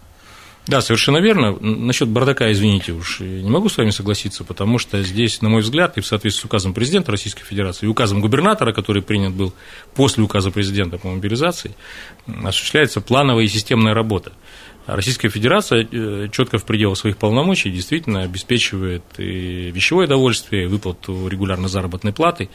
Да, 0.68 0.82
совершенно 0.82 1.18
верно. 1.18 1.58
Насчет 1.60 2.08
бардака, 2.08 2.52
извините, 2.52 2.92
уж 2.92 3.20
не 3.20 3.50
могу 3.50 3.68
с 3.68 3.78
вами 3.78 3.90
согласиться, 3.90 4.44
потому 4.44 4.78
что 4.78 5.02
здесь, 5.02 5.42
на 5.42 5.50
мой 5.50 5.62
взгляд, 5.62 5.98
и 5.98 6.02
в 6.02 6.06
соответствии 6.06 6.42
с 6.42 6.46
указом 6.46 6.74
президента 6.74 7.12
Российской 7.12 7.44
Федерации, 7.44 7.88
и 7.88 7.90
указом 7.90 8.22
губернатора, 8.22 8.72
который 8.72 9.02
принят 9.02 9.34
был 9.34 9.54
после 9.96 10.24
указа 10.24 10.52
президента 10.52 11.00
по 11.00 11.08
мобилизации, 11.08 11.76
осуществляется 12.44 13.02
плановая 13.02 13.46
и 13.46 13.48
системная 13.48 13.96
работа. 13.96 14.34
Российская 14.96 15.30
Федерация 15.30 15.88
э, 15.90 16.28
четко 16.32 16.58
в 16.58 16.66
пределах 16.66 16.98
своих 16.98 17.18
полномочий 17.18 17.70
действительно 17.70 18.22
обеспечивает 18.24 19.04
и 19.18 19.72
вещевое 19.72 20.08
довольствие, 20.08 20.66
и 20.66 20.68
выплату 20.68 21.28
регулярно 21.28 21.68
заработной 21.68 22.14
платы, 22.14 22.50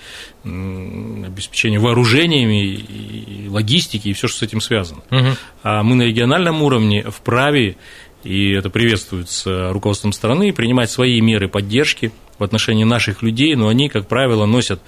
обеспечение 0.44 1.80
вооружениями, 1.80 2.74
и 2.74 3.48
логистики 3.48 4.08
и 4.08 4.12
все, 4.12 4.28
что 4.28 4.38
с 4.38 4.42
этим 4.42 4.60
связано. 4.60 5.02
Угу. 5.10 5.28
А 5.62 5.82
мы 5.82 5.94
на 5.94 6.02
региональном 6.02 6.62
уровне 6.62 7.02
вправе 7.02 7.76
и 8.24 8.50
это 8.52 8.70
приветствуется 8.70 9.72
руководством 9.72 10.12
страны, 10.12 10.52
принимать 10.52 10.90
свои 10.90 11.20
меры 11.20 11.48
поддержки 11.48 12.10
в 12.38 12.44
отношении 12.44 12.84
наших 12.84 13.22
людей, 13.22 13.54
но 13.54 13.68
они, 13.68 13.88
как 13.88 14.06
правило, 14.06 14.46
носят 14.46 14.80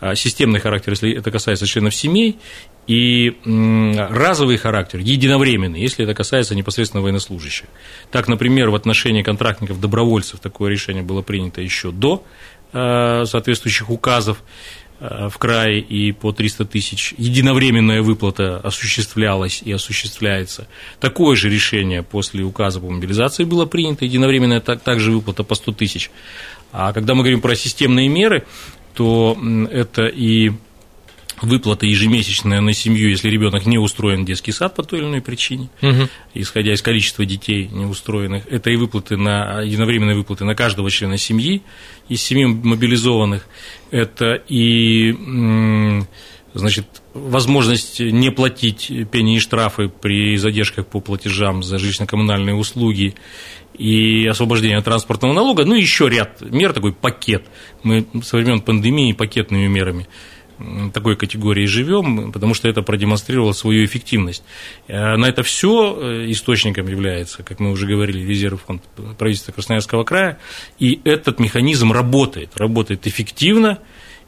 а, 0.00 0.14
системный 0.14 0.60
характер, 0.60 0.92
если 0.92 1.12
это 1.12 1.30
касается 1.30 1.66
членов 1.66 1.94
семей, 1.94 2.38
и 2.86 3.36
разовый 3.44 4.58
характер, 4.58 5.00
единовременный, 5.00 5.80
если 5.80 6.04
это 6.04 6.14
касается 6.14 6.54
непосредственно 6.54 7.02
военнослужащих. 7.02 7.66
Так, 8.10 8.28
например, 8.28 8.70
в 8.70 8.76
отношении 8.76 9.22
контрактников-добровольцев 9.22 10.38
такое 10.38 10.70
решение 10.70 11.02
было 11.02 11.22
принято 11.22 11.60
еще 11.60 11.90
до 11.90 12.24
а, 12.72 13.24
соответствующих 13.24 13.90
указов. 13.90 14.42
Э, 14.98 15.28
в 15.28 15.36
крае 15.36 15.80
и 15.80 16.12
по 16.12 16.32
300 16.32 16.64
тысяч 16.64 17.14
единовременная 17.18 18.00
выплата 18.00 18.58
осуществлялась 18.58 19.60
и 19.62 19.70
осуществляется. 19.70 20.68
Такое 21.00 21.36
же 21.36 21.50
решение 21.50 22.02
после 22.02 22.44
указа 22.44 22.80
по 22.80 22.88
мобилизации 22.88 23.44
было 23.44 23.66
принято, 23.66 24.06
единовременная 24.06 24.60
также 24.60 25.12
выплата 25.12 25.42
по 25.42 25.54
100 25.54 25.72
тысяч. 25.72 26.10
А 26.78 26.92
когда 26.92 27.14
мы 27.14 27.22
говорим 27.22 27.40
про 27.40 27.56
системные 27.56 28.06
меры, 28.08 28.46
то 28.92 29.36
это 29.70 30.06
и 30.06 30.52
выплата 31.40 31.86
ежемесячная 31.86 32.60
на 32.60 32.74
семью, 32.74 33.08
если 33.08 33.30
ребенок 33.30 33.64
не 33.64 33.78
устроен 33.78 34.24
в 34.24 34.26
детский 34.26 34.52
сад 34.52 34.74
по 34.74 34.82
той 34.82 34.98
или 34.98 35.06
иной 35.06 35.22
причине, 35.22 35.70
угу. 35.80 36.08
исходя 36.34 36.74
из 36.74 36.82
количества 36.82 37.24
детей 37.24 37.68
неустроенных, 37.72 38.46
это 38.50 38.68
и 38.68 38.76
выплаты 38.76 39.16
на 39.16 39.62
единовременные 39.62 40.16
выплаты 40.16 40.44
на 40.44 40.54
каждого 40.54 40.90
члена 40.90 41.16
семьи 41.16 41.62
из 42.10 42.22
семи 42.22 42.44
мобилизованных, 42.44 43.48
это 43.90 44.42
и 44.46 45.14
значит, 46.52 46.86
возможность 47.16 48.00
не 48.00 48.30
платить 48.30 48.90
пени 49.10 49.36
и 49.36 49.40
штрафы 49.40 49.88
при 49.88 50.36
задержках 50.36 50.86
по 50.86 51.00
платежам 51.00 51.62
за 51.62 51.76
жилищно-коммунальные 51.76 52.54
услуги 52.54 53.14
и 53.74 54.26
освобождение 54.26 54.78
от 54.78 54.84
транспортного 54.84 55.32
налога, 55.32 55.64
ну 55.64 55.74
еще 55.74 56.08
ряд 56.08 56.40
мер, 56.40 56.72
такой 56.72 56.92
пакет. 56.92 57.44
Мы 57.82 58.06
со 58.22 58.36
времен 58.36 58.60
пандемии 58.60 59.12
пакетными 59.12 59.66
мерами 59.66 60.06
такой 60.92 61.16
категории 61.16 61.66
живем, 61.66 62.32
потому 62.32 62.54
что 62.54 62.68
это 62.68 62.82
продемонстрировало 62.82 63.52
свою 63.52 63.84
эффективность. 63.84 64.42
Э, 64.88 65.16
на 65.16 65.26
это 65.26 65.42
все 65.42 65.98
э, 66.00 66.30
источником 66.30 66.88
является, 66.88 67.42
как 67.42 67.60
мы 67.60 67.70
уже 67.70 67.86
говорили, 67.86 68.26
резерв 68.26 68.62
фонд 68.66 68.82
правительства 69.18 69.52
Красноярского 69.52 70.04
края, 70.04 70.38
и 70.78 71.00
этот 71.04 71.40
механизм 71.40 71.92
работает, 71.92 72.56
работает 72.56 73.06
эффективно 73.06 73.80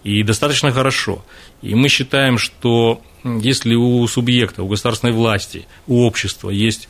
и 0.05 0.23
достаточно 0.23 0.73
хорошо. 0.73 1.25
И 1.63 1.75
мы 1.75 1.89
считаем, 1.89 2.39
что 2.39 3.03
если 3.25 3.75
у 3.75 4.07
субъекта, 4.07 4.63
у 4.63 4.69
государственной 4.69 5.13
власти, 5.13 5.67
у 5.87 6.05
общества 6.05 6.51
есть 6.51 6.89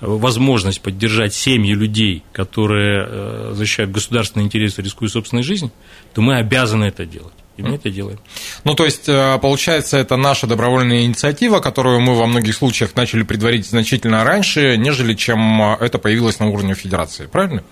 возможность 0.00 0.80
поддержать 0.80 1.34
семьи 1.34 1.74
людей, 1.74 2.22
которые 2.32 3.06
э, 3.06 3.52
защищают 3.54 3.90
государственные 3.90 4.46
интересы, 4.46 4.82
рискуя 4.82 5.10
собственной 5.10 5.42
жизнью, 5.42 5.72
то 6.14 6.22
мы 6.22 6.36
обязаны 6.36 6.84
это 6.84 7.04
делать. 7.04 7.34
И 7.56 7.62
мы 7.62 7.74
это 7.74 7.90
делаем. 7.90 8.18
Ну, 8.64 8.74
то 8.74 8.86
есть, 8.86 9.08
э, 9.08 9.38
получается, 9.40 9.98
это 9.98 10.16
наша 10.16 10.46
добровольная 10.46 11.02
инициатива, 11.02 11.60
которую 11.60 12.00
мы 12.00 12.14
во 12.14 12.26
многих 12.26 12.54
случаях 12.54 12.94
начали 12.96 13.22
предварить 13.22 13.66
значительно 13.66 14.24
раньше, 14.24 14.78
нежели 14.78 15.14
чем 15.14 15.60
э, 15.62 15.76
это 15.80 15.98
появилось 15.98 16.38
на 16.38 16.48
уровне 16.48 16.74
федерации, 16.74 17.26
правильно? 17.26 17.62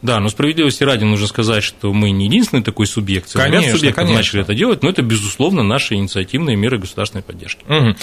Да, 0.00 0.20
но 0.20 0.28
справедливости 0.28 0.84
ради 0.84 1.04
нужно 1.04 1.26
сказать, 1.26 1.64
что 1.64 1.92
мы 1.92 2.10
не 2.10 2.26
единственный 2.26 2.62
такой 2.62 2.86
субъект. 2.86 3.32
Конечно, 3.32 3.66
Ряд 3.66 3.76
субъектов 3.76 4.04
конечно. 4.04 4.16
начали 4.16 4.42
это 4.42 4.54
делать, 4.54 4.82
но 4.82 4.90
это, 4.90 5.02
безусловно, 5.02 5.62
наши 5.62 5.94
инициативные 5.94 6.56
меры 6.56 6.78
государственной 6.78 7.22
поддержки. 7.22 7.64
Угу. 7.68 7.96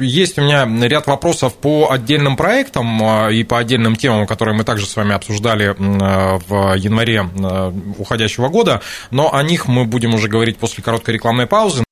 Есть 0.00 0.38
у 0.38 0.42
меня 0.42 0.68
ряд 0.86 1.06
вопросов 1.06 1.54
по 1.54 1.90
отдельным 1.90 2.36
проектам 2.36 3.02
а, 3.02 3.28
и 3.28 3.42
по 3.42 3.58
отдельным 3.58 3.96
темам, 3.96 4.26
которые 4.26 4.56
мы 4.56 4.64
также 4.64 4.86
с 4.86 4.94
вами 4.94 5.14
обсуждали 5.14 5.74
в 5.78 6.74
январе 6.76 7.28
уходящего 7.98 8.48
года, 8.48 8.82
но 9.10 9.34
о 9.34 9.42
них 9.42 9.66
мы 9.68 9.84
будем 9.84 10.14
уже 10.14 10.28
говорить 10.28 10.58
после 10.58 10.82
короткой 10.82 11.14
рекламной 11.14 11.46
паузы. 11.46 11.84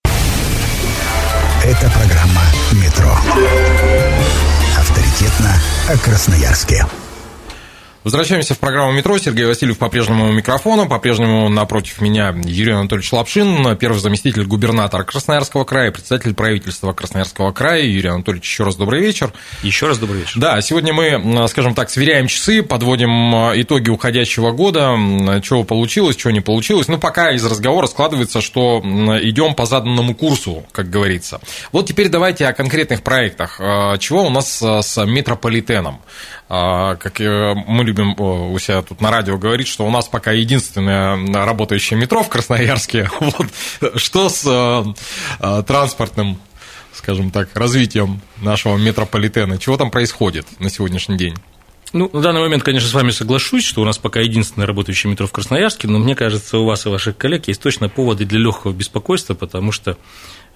Это 1.65 1.91
программа 1.91 2.43
«Метро». 2.73 3.13
Авторитетно 4.79 5.55
о 5.89 5.99
Красноярске. 5.99 6.85
Возвращаемся 8.05 8.55
в 8.55 8.59
программу 8.59 8.93
«Метро». 8.93 9.19
Сергей 9.19 9.45
Васильев 9.45 9.77
по-прежнему 9.77 10.29
у 10.29 10.33
микрофона. 10.33 10.87
По-прежнему 10.87 11.49
напротив 11.49 12.01
меня 12.01 12.33
Юрий 12.45 12.73
Анатольевич 12.73 13.13
Лапшин, 13.13 13.77
первый 13.77 13.99
заместитель 13.99 14.45
губернатора 14.45 15.03
Красноярского 15.03 15.65
края, 15.65 15.91
председатель 15.91 16.33
правительства 16.33 16.93
Красноярского 16.93 17.51
края. 17.51 17.83
Юрий 17.83 18.09
Анатольевич, 18.09 18.49
еще 18.49 18.63
раз 18.63 18.77
добрый 18.77 19.03
вечер. 19.03 19.33
Еще 19.63 19.89
раз 19.89 19.99
добрый 19.99 20.21
вечер. 20.21 20.41
Да, 20.41 20.61
сегодня 20.61 20.95
мы, 20.95 21.49
скажем 21.49 21.75
так, 21.75 21.91
сверяем 21.91 22.29
часы, 22.29 22.63
подводим 22.63 23.35
итоги 23.61 23.91
уходящего 23.91 24.53
года, 24.53 24.97
чего 25.43 25.65
получилось, 25.65 26.15
чего 26.15 26.31
не 26.31 26.41
получилось. 26.41 26.87
Ну, 26.87 26.99
пока 26.99 27.33
из 27.33 27.45
разговора 27.45 27.89
складывается, 27.89 28.41
что 28.41 28.81
идем 29.23 29.55
по 29.55 29.67
заданному 29.67 30.15
курсу, 30.15 30.65
как 30.71 30.89
говорится. 30.89 31.41
Вот 31.73 31.87
теперь 31.87 32.09
давайте 32.09 32.47
о 32.47 32.53
конкретных 32.53 33.03
проектах. 33.03 33.61
Чего 33.99 34.25
у 34.25 34.31
нас 34.31 34.63
с 34.63 35.05
метрополитеном? 35.05 36.01
Как 36.49 37.21
мы 37.21 37.85
любим 37.85 38.19
у 38.19 38.59
себя 38.59 38.81
тут 38.81 39.03
на 39.03 39.11
радио 39.11 39.37
говорить, 39.37 39.69
что 39.69 39.87
у 39.87 39.91
нас 39.91 40.09
пока 40.09 40.33
единственное 40.33 41.45
работающее 41.45 41.99
метро 41.99 42.23
в 42.23 42.29
Красноярске. 42.29 43.11
Вот. 43.21 44.01
Что 44.01 44.31
с 44.31 44.95
транспортным, 45.67 46.39
скажем 46.95 47.31
так, 47.31 47.51
развитием 47.55 48.23
нашего 48.39 48.79
метрополитена? 48.79 49.59
Чего 49.59 49.77
там 49.77 49.91
происходит 49.91 50.47
на 50.59 50.71
сегодняшний 50.71 51.19
день? 51.19 51.37
Ну, 51.93 52.11
на 52.13 52.21
данный 52.21 52.41
момент, 52.41 52.63
конечно, 52.63 52.89
с 52.89 52.95
вами 52.95 53.11
соглашусь, 53.11 53.65
что 53.65 53.81
у 53.81 53.85
нас 53.85 53.99
пока 53.99 54.21
единственное 54.21 54.67
работающее 54.67 55.11
метро 55.11 55.27
в 55.27 55.33
Красноярске, 55.33 55.89
но 55.89 55.99
мне 55.99 56.15
кажется, 56.15 56.59
у 56.59 56.65
вас 56.65 56.85
и 56.85 56.89
ваших 56.89 57.17
коллег 57.17 57.49
есть 57.49 57.63
точно 57.63 57.89
поводы 57.89 58.25
для 58.27 58.39
легкого 58.39 58.73
беспокойства, 58.73 59.35
потому 59.35 59.73
что 59.73 59.97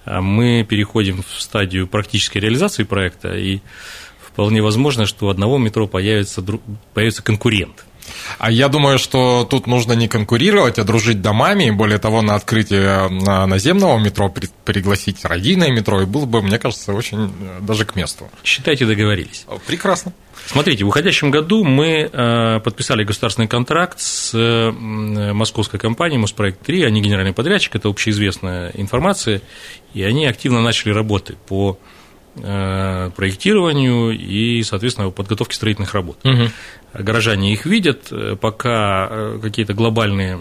мы 0.05 0.65
переходим 0.67 1.23
в 1.23 1.41
стадию 1.41 1.87
практической 1.87 2.39
реализации 2.39 2.83
проекта, 2.83 3.35
и 3.35 3.61
вполне 4.33 4.61
возможно, 4.61 5.05
что 5.05 5.27
у 5.27 5.29
одного 5.29 5.57
метро 5.57 5.87
появится, 5.87 6.43
появится 6.93 7.23
конкурент. 7.23 7.85
А 8.37 8.51
я 8.51 8.67
думаю, 8.67 8.99
что 8.99 9.47
тут 9.49 9.67
нужно 9.67 9.93
не 9.93 10.07
конкурировать, 10.07 10.79
а 10.79 10.83
дружить 10.83 11.21
домами. 11.21 11.65
И 11.65 11.71
более 11.71 11.99
того, 11.99 12.21
на 12.21 12.35
открытие 12.35 13.07
наземного 13.09 13.97
метро 13.99 14.33
пригласить 14.65 15.23
радийное 15.23 15.71
метро, 15.71 16.01
и 16.01 16.05
было 16.05 16.25
бы, 16.25 16.41
мне 16.41 16.59
кажется, 16.59 16.93
очень 16.93 17.33
э, 17.39 17.59
даже 17.61 17.85
к 17.85 17.95
месту. 17.95 18.29
Считайте, 18.43 18.85
договорились. 18.85 19.45
Прекрасно. 19.67 20.13
Смотрите, 20.47 20.83
в 20.83 20.89
уходящем 20.89 21.31
году 21.31 21.63
мы 21.63 22.09
э, 22.11 22.59
подписали 22.59 23.03
государственный 23.03 23.47
контракт 23.47 23.99
с 24.01 24.33
московской 24.33 25.79
компанией 25.79 26.19
«Моспроект-3», 26.19 26.85
они 26.85 27.01
генеральный 27.01 27.33
подрядчик, 27.33 27.75
это 27.75 27.87
общеизвестная 27.87 28.71
информация, 28.73 29.41
и 29.93 30.03
они 30.03 30.25
активно 30.25 30.61
начали 30.61 30.91
работы 30.91 31.37
по 31.47 31.77
Э, 31.77 32.02
проектированию 32.35 34.11
и, 34.11 34.63
соответственно, 34.63 35.11
подготовке 35.11 35.55
строительных 35.55 35.93
работ. 35.93 36.17
Угу. 36.23 36.49
Горожане 36.93 37.53
их 37.53 37.65
видят, 37.65 38.11
э, 38.11 38.35
пока 38.39 39.07
э, 39.09 39.39
какие-то 39.41 39.73
глобальные 39.73 40.39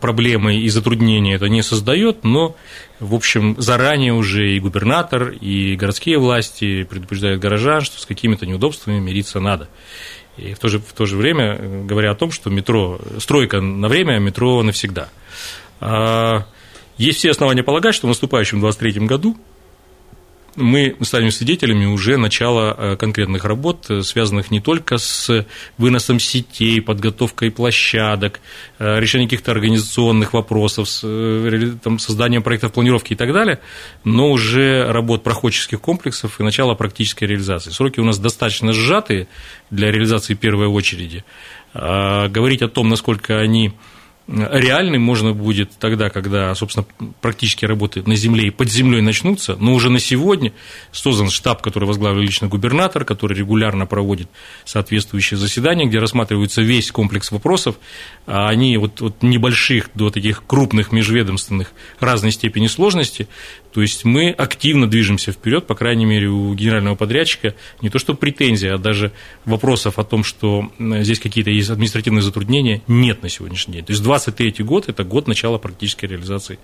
проблемы 0.00 0.56
и 0.56 0.68
затруднения 0.70 1.34
это 1.34 1.46
не 1.48 1.62
создает, 1.62 2.24
но, 2.24 2.56
в 3.00 3.14
общем, 3.14 3.54
заранее 3.58 4.14
уже 4.14 4.56
и 4.56 4.60
губернатор, 4.60 5.28
и 5.28 5.76
городские 5.76 6.18
власти 6.18 6.84
предупреждают 6.84 7.40
горожан, 7.40 7.82
что 7.82 8.00
с 8.00 8.06
какими-то 8.06 8.46
неудобствами 8.46 8.98
мириться 8.98 9.40
надо. 9.40 9.68
И 10.36 10.54
в 10.54 10.58
то 10.58 10.68
же, 10.68 10.78
в 10.78 10.92
то 10.94 11.04
же 11.04 11.16
время 11.16 11.84
говоря 11.84 12.12
о 12.12 12.14
том, 12.14 12.30
что 12.30 12.50
метро, 12.50 12.98
стройка 13.18 13.60
на 13.60 13.88
время, 13.88 14.14
а 14.14 14.18
метро 14.18 14.62
навсегда. 14.62 15.08
А, 15.80 16.46
есть 16.96 17.18
все 17.18 17.30
основания 17.30 17.62
полагать, 17.62 17.94
что 17.94 18.06
в 18.06 18.08
наступающем 18.08 18.60
2023 18.60 19.06
году 19.06 19.36
мы 20.56 20.96
станем 21.02 21.30
свидетелями 21.30 21.86
уже 21.86 22.16
начала 22.16 22.74
э, 22.76 22.96
конкретных 22.96 23.44
работ, 23.44 23.86
э, 23.88 24.02
связанных 24.02 24.50
не 24.50 24.60
только 24.60 24.98
с 24.98 25.46
выносом 25.78 26.18
сетей, 26.18 26.80
подготовкой 26.80 27.50
площадок, 27.50 28.40
э, 28.78 29.00
решением 29.00 29.28
каких-то 29.28 29.52
организационных 29.52 30.32
вопросов, 30.32 30.88
там, 31.82 31.98
созданием 31.98 32.42
проектов 32.42 32.72
планировки 32.72 33.12
и 33.12 33.16
так 33.16 33.32
далее, 33.32 33.60
но 34.04 34.30
уже 34.30 34.90
работ 34.90 35.22
проходческих 35.22 35.80
комплексов 35.80 36.40
и 36.40 36.42
начала 36.42 36.74
практической 36.74 37.24
реализации. 37.24 37.70
Сроки 37.70 38.00
у 38.00 38.04
нас 38.04 38.18
достаточно 38.18 38.72
сжатые 38.72 39.28
для 39.70 39.90
реализации 39.90 40.34
первой 40.34 40.66
очереди. 40.66 41.24
А 41.72 42.28
говорить 42.28 42.62
о 42.62 42.68
том, 42.68 42.88
насколько 42.88 43.38
они 43.38 43.72
реальным 44.26 45.02
можно 45.02 45.32
будет 45.32 45.72
тогда, 45.78 46.08
когда, 46.08 46.54
собственно, 46.54 46.86
практически 47.20 47.64
работы 47.66 48.02
на 48.06 48.16
земле 48.16 48.48
и 48.48 48.50
под 48.50 48.70
землей 48.70 49.02
начнутся, 49.02 49.56
но 49.56 49.74
уже 49.74 49.90
на 49.90 49.98
сегодня 49.98 50.52
создан 50.92 51.28
штаб, 51.28 51.60
который 51.62 51.84
возглавил 51.84 52.20
лично 52.20 52.48
губернатор, 52.48 53.04
который 53.04 53.36
регулярно 53.36 53.86
проводит 53.86 54.28
соответствующие 54.64 55.36
заседания, 55.36 55.86
где 55.86 55.98
рассматривается 55.98 56.62
весь 56.62 56.90
комплекс 56.90 57.30
вопросов, 57.32 57.76
а 58.26 58.48
они 58.48 58.76
от, 58.78 59.02
от 59.02 59.22
небольших 59.22 59.90
до 59.94 60.10
таких 60.10 60.44
крупных 60.46 60.92
межведомственных 60.92 61.72
разной 62.00 62.32
степени 62.32 62.66
сложности, 62.66 63.28
то 63.72 63.82
есть 63.82 64.04
мы 64.04 64.30
активно 64.30 64.88
движемся 64.88 65.32
вперед, 65.32 65.66
по 65.66 65.74
крайней 65.74 66.04
мере, 66.04 66.28
у 66.28 66.54
генерального 66.54 66.94
подрядчика 66.94 67.54
не 67.82 67.90
то 67.90 67.98
что 67.98 68.14
претензии, 68.14 68.68
а 68.68 68.78
даже 68.78 69.12
вопросов 69.44 69.98
о 69.98 70.04
том, 70.04 70.22
что 70.22 70.70
здесь 70.78 71.18
какие-то 71.18 71.50
есть 71.50 71.70
административные 71.70 72.22
затруднения, 72.22 72.82
нет 72.86 73.22
на 73.22 73.28
сегодняшний 73.28 73.74
день. 73.74 73.84
То 73.84 73.92
есть 73.92 74.02
23 74.02 74.64
год– 74.64 74.84
это 74.88 75.04
год 75.04 75.26
начала 75.26 75.58
практической 75.58 76.06
реализации 76.06 76.58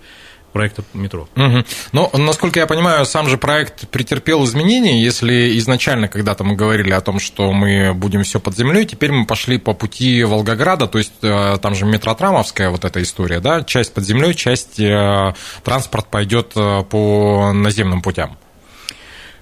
проекта 0.52 0.82
метро. 0.94 1.28
Угу. 1.36 1.64
Но, 1.92 2.10
насколько 2.14 2.58
я 2.60 2.66
понимаю, 2.66 3.04
сам 3.06 3.28
же 3.28 3.38
проект 3.38 3.88
претерпел 3.88 4.44
изменения. 4.44 5.02
Если 5.02 5.58
изначально 5.58 6.08
когда-то 6.08 6.44
мы 6.44 6.56
говорили 6.56 6.90
о 6.92 7.00
том, 7.00 7.18
что 7.18 7.52
мы 7.52 7.94
будем 7.94 8.22
все 8.22 8.40
под 8.40 8.56
землей, 8.56 8.84
теперь 8.84 9.12
мы 9.12 9.26
пошли 9.26 9.58
по 9.58 9.72
пути 9.72 10.22
Волгограда, 10.24 10.86
то 10.86 10.98
есть 10.98 11.12
э, 11.22 11.58
там 11.60 11.74
же 11.74 11.84
метротрамовская 11.84 12.70
вот 12.70 12.84
эта 12.84 13.02
история, 13.02 13.40
да, 13.40 13.62
часть 13.62 13.94
под 13.94 14.04
землей, 14.04 14.34
часть 14.34 14.80
э, 14.80 15.34
транспорт 15.64 16.06
пойдет 16.08 16.52
э, 16.56 16.82
по 16.82 17.52
наземным 17.52 18.02
путям. 18.02 18.36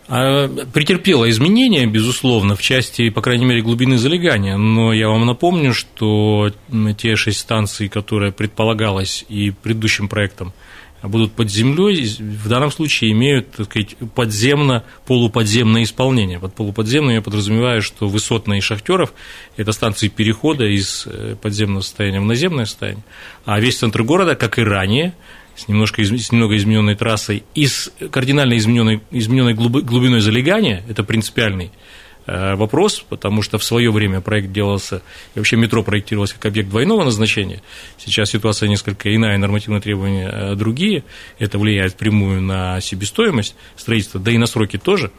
А, 0.09 0.49
претерпела 0.73 1.29
изменения, 1.29 1.87
безусловно, 1.87 2.57
в 2.57 2.63
части, 2.63 3.11
по 3.11 3.21
крайней 3.21 3.45
мере, 3.45 3.61
глубины 3.61 3.99
залегания, 3.99 4.57
но 4.57 4.93
я 4.93 5.09
вам 5.09 5.27
напомню, 5.27 5.75
что 5.75 6.51
те 6.97 7.15
шесть 7.15 7.41
станций, 7.41 7.89
которые 7.89 8.33
предполагалось 8.33 9.25
и 9.29 9.51
предыдущим 9.51 10.09
проектом 10.09 10.55
будут 11.03 11.33
под 11.33 11.51
землей, 11.51 12.05
в 12.19 12.49
данном 12.49 12.71
случае 12.71 13.13
имеют, 13.13 13.53
так 13.53 13.67
сказать, 13.67 13.97
подземно-полуподземное 14.15 15.85
исполнение. 15.85 16.41
Под 16.41 16.55
полуподземным 16.55 17.15
я 17.15 17.23
подразумеваю, 17.23 17.83
что 17.83 18.09
высотные 18.09 18.61
шахтеров– 18.61 19.13
это 19.57 19.73
станции 19.73 20.09
перехода 20.09 20.65
из 20.65 21.07
э, 21.07 21.37
подземного 21.41 21.83
состояния 21.83 22.21
в 22.21 22.25
наземное 22.25 22.65
состояние, 22.65 23.05
а 23.45 23.61
весь 23.61 23.79
центр 23.79 24.03
города, 24.03 24.35
как 24.35 24.59
и 24.59 24.63
ранее, 24.63 25.15
с, 25.55 25.69
немножко, 25.69 26.03
с 26.03 26.33
немного 26.33 26.57
измененной 26.57 26.95
трассой 26.95 27.43
и 27.55 27.67
с 27.67 27.93
кардинально 28.11 28.57
измененной, 28.57 29.01
измененной 29.11 29.55
глубиной 29.55 30.21
залегания, 30.21 30.85
это 30.89 31.03
принципиальный 31.05 31.71
вопрос, 32.57 33.05
потому 33.09 33.43
что 33.43 33.59
в 33.59 33.65
свое 33.65 33.91
время 33.91 34.21
проект 34.21 34.53
делался, 34.53 35.03
и 35.35 35.39
вообще 35.39 35.57
метро 35.57 35.83
проектировалось 35.83 36.33
как 36.33 36.47
объект 36.47 36.69
двойного 36.69 37.05
назначения. 37.05 37.63
Сейчас 37.97 38.31
ситуация 38.31 38.69
несколько 38.69 39.15
иная, 39.15 39.39
нормативные 39.39 39.81
требования 39.81 40.29
э, 40.31 40.55
другие. 40.55 41.05
Это 41.39 41.59
влияет 41.59 41.95
прямую 41.97 42.43
на 42.43 42.81
себестоимость 42.81 43.57
строительства, 43.77 44.21
да 44.21 44.31
и 44.31 44.39
на 44.39 44.47
сроки 44.47 44.79
тоже 44.79 45.11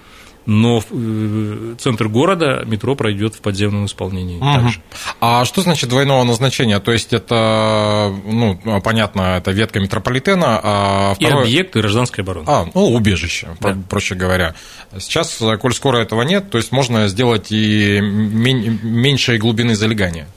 но 0.45 0.83
э, 0.89 1.75
центр 1.77 2.07
города 2.07 2.63
метро 2.65 2.95
пройдет 2.95 3.35
в 3.35 3.41
подземном 3.41 3.85
исполнении 3.85 4.37
угу. 4.37 4.53
также. 4.53 4.81
А 5.21 5.45
что 5.45 5.61
значит 5.61 5.89
двойного 5.89 6.23
назначения? 6.23 6.79
То 6.79 6.91
есть 6.91 7.13
это, 7.13 8.13
ну, 8.25 8.59
понятно, 8.83 9.37
это 9.37 9.51
ветка 9.51 9.79
метрополитена, 9.79 10.59
а 10.61 11.13
второе... 11.15 11.45
И 11.45 11.47
объект, 11.47 11.75
и 11.75 11.79
гражданская 11.79 12.23
оборона. 12.23 12.45
А, 12.49 12.65
ну, 12.73 12.93
убежище, 12.93 13.49
да. 13.59 13.77
проще 13.89 14.15
говоря. 14.15 14.55
Сейчас, 14.97 15.41
коль 15.61 15.73
скоро 15.73 15.99
этого 15.99 16.23
нет, 16.23 16.49
то 16.49 16.57
есть 16.57 16.71
можно 16.71 17.07
сделать 17.07 17.51
и 17.51 17.99
меньшей 18.01 19.37
глубины 19.37 19.75
залегания. 19.75 20.27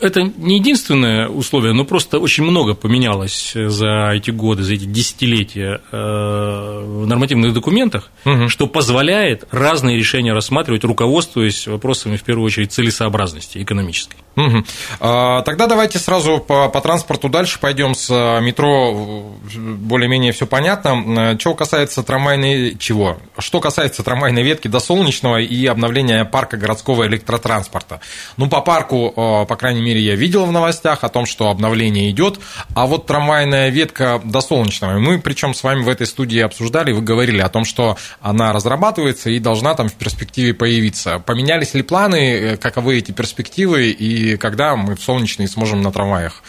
Это 0.00 0.22
не 0.22 0.58
единственное 0.58 1.28
условие, 1.28 1.72
но 1.72 1.84
просто 1.84 2.18
очень 2.18 2.44
много 2.44 2.74
поменялось 2.74 3.52
за 3.54 4.10
эти 4.12 4.30
годы, 4.30 4.62
за 4.62 4.74
эти 4.74 4.84
десятилетия 4.84 5.80
э, 5.90 5.96
в 5.96 7.06
нормативных 7.06 7.52
документах, 7.52 8.10
угу. 8.24 8.48
что 8.48 8.66
позволяет 8.66 9.35
разные 9.50 9.96
решения 9.96 10.32
рассматривать, 10.32 10.84
руководствуясь 10.84 11.66
вопросами, 11.66 12.16
в 12.16 12.22
первую 12.22 12.46
очередь, 12.46 12.72
целесообразности 12.72 13.62
экономической. 13.62 14.18
Угу. 14.36 14.64
Тогда 14.98 15.66
давайте 15.66 15.98
сразу 15.98 16.38
по, 16.38 16.68
по 16.68 16.80
транспорту 16.80 17.28
дальше 17.28 17.58
пойдем 17.58 17.94
с 17.94 18.10
э, 18.10 18.40
метро. 18.42 19.34
Более-менее 19.54 20.32
все 20.32 20.46
понятно. 20.46 21.36
Чего 21.38 21.54
касается 21.54 22.02
трамвайной... 22.02 22.76
Чего? 22.78 23.18
Что 23.38 23.60
касается 23.60 24.02
трамвайной 24.02 24.42
ветки 24.42 24.68
до 24.68 24.78
Солнечного 24.78 25.40
и 25.40 25.66
обновления 25.66 26.24
парка 26.24 26.56
городского 26.56 27.06
электротранспорта. 27.06 28.00
Ну, 28.36 28.48
по 28.48 28.60
парку, 28.60 29.12
э, 29.16 29.46
по 29.46 29.56
крайней 29.56 29.82
мере, 29.82 30.00
я 30.00 30.16
видел 30.16 30.44
в 30.44 30.52
новостях 30.52 31.02
о 31.04 31.08
том, 31.08 31.24
что 31.24 31.48
обновление 31.48 32.10
идет. 32.10 32.38
А 32.74 32.86
вот 32.86 33.06
трамвайная 33.06 33.70
ветка 33.70 34.20
до 34.22 34.40
Солнечного, 34.42 34.98
мы 34.98 35.18
причем 35.18 35.54
с 35.54 35.62
вами 35.62 35.82
в 35.82 35.88
этой 35.88 36.06
студии 36.06 36.40
обсуждали, 36.40 36.92
вы 36.92 37.00
говорили 37.00 37.40
о 37.40 37.48
том, 37.48 37.64
что 37.64 37.96
она 38.20 38.52
разрабатывается 38.52 39.30
и 39.30 39.38
должна 39.38 39.74
там 39.74 39.88
в 39.88 39.94
перспективе 39.94 40.52
появиться. 40.52 41.20
Поменялись 41.20 41.74
ли 41.74 41.82
планы, 41.82 42.56
каковы 42.58 42.98
эти 42.98 43.12
перспективы 43.12 43.90
и 43.90 44.25
когда 44.34 44.74
мы 44.74 44.96
в 44.96 45.00
солнечный 45.00 45.46
сможем 45.46 45.82
на 45.82 45.92
трамваях 45.92 46.42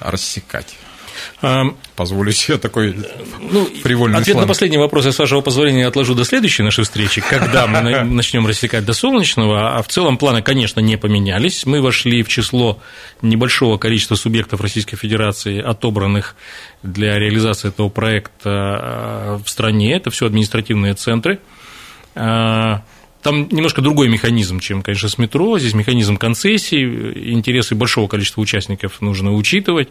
рассекать. 0.00 0.76
Позволю 1.96 2.32
себе 2.32 2.58
такой 2.58 2.96
ну, 3.40 3.66
привольный 3.82 4.18
Ответ 4.18 4.34
слан. 4.34 4.44
на 4.44 4.48
последний 4.48 4.78
вопрос 4.78 5.04
я, 5.04 5.12
с 5.12 5.18
вашего 5.18 5.42
позволения, 5.42 5.86
отложу 5.86 6.14
до 6.14 6.24
следующей 6.24 6.62
нашей 6.62 6.84
встречи, 6.84 7.20
когда 7.20 7.66
мы 7.66 8.02
начнем 8.04 8.46
рассекать 8.46 8.84
до 8.84 8.94
Солнечного. 8.94 9.76
А 9.76 9.82
в 9.82 9.88
целом 9.88 10.16
планы, 10.16 10.42
конечно, 10.42 10.80
не 10.80 10.96
поменялись. 10.96 11.66
Мы 11.66 11.80
вошли 11.80 12.22
в 12.22 12.28
число 12.28 12.80
небольшого 13.22 13.78
количества 13.78 14.16
субъектов 14.16 14.60
Российской 14.60 14.96
Федерации, 14.96 15.60
отобранных 15.60 16.34
для 16.82 17.18
реализации 17.18 17.68
этого 17.68 17.90
проекта 17.90 18.50
а, 18.50 19.40
в 19.44 19.48
стране. 19.48 19.94
Это 19.94 20.10
все 20.10 20.26
административные 20.26 20.94
центры. 20.94 21.38
Там 23.24 23.48
немножко 23.50 23.80
другой 23.80 24.10
механизм, 24.10 24.60
чем, 24.60 24.82
конечно, 24.82 25.08
с 25.08 25.16
метро. 25.16 25.58
Здесь 25.58 25.72
механизм 25.72 26.18
концессий, 26.18 26.84
интересы 27.32 27.74
большого 27.74 28.06
количества 28.06 28.42
участников 28.42 29.00
нужно 29.00 29.32
учитывать. 29.32 29.88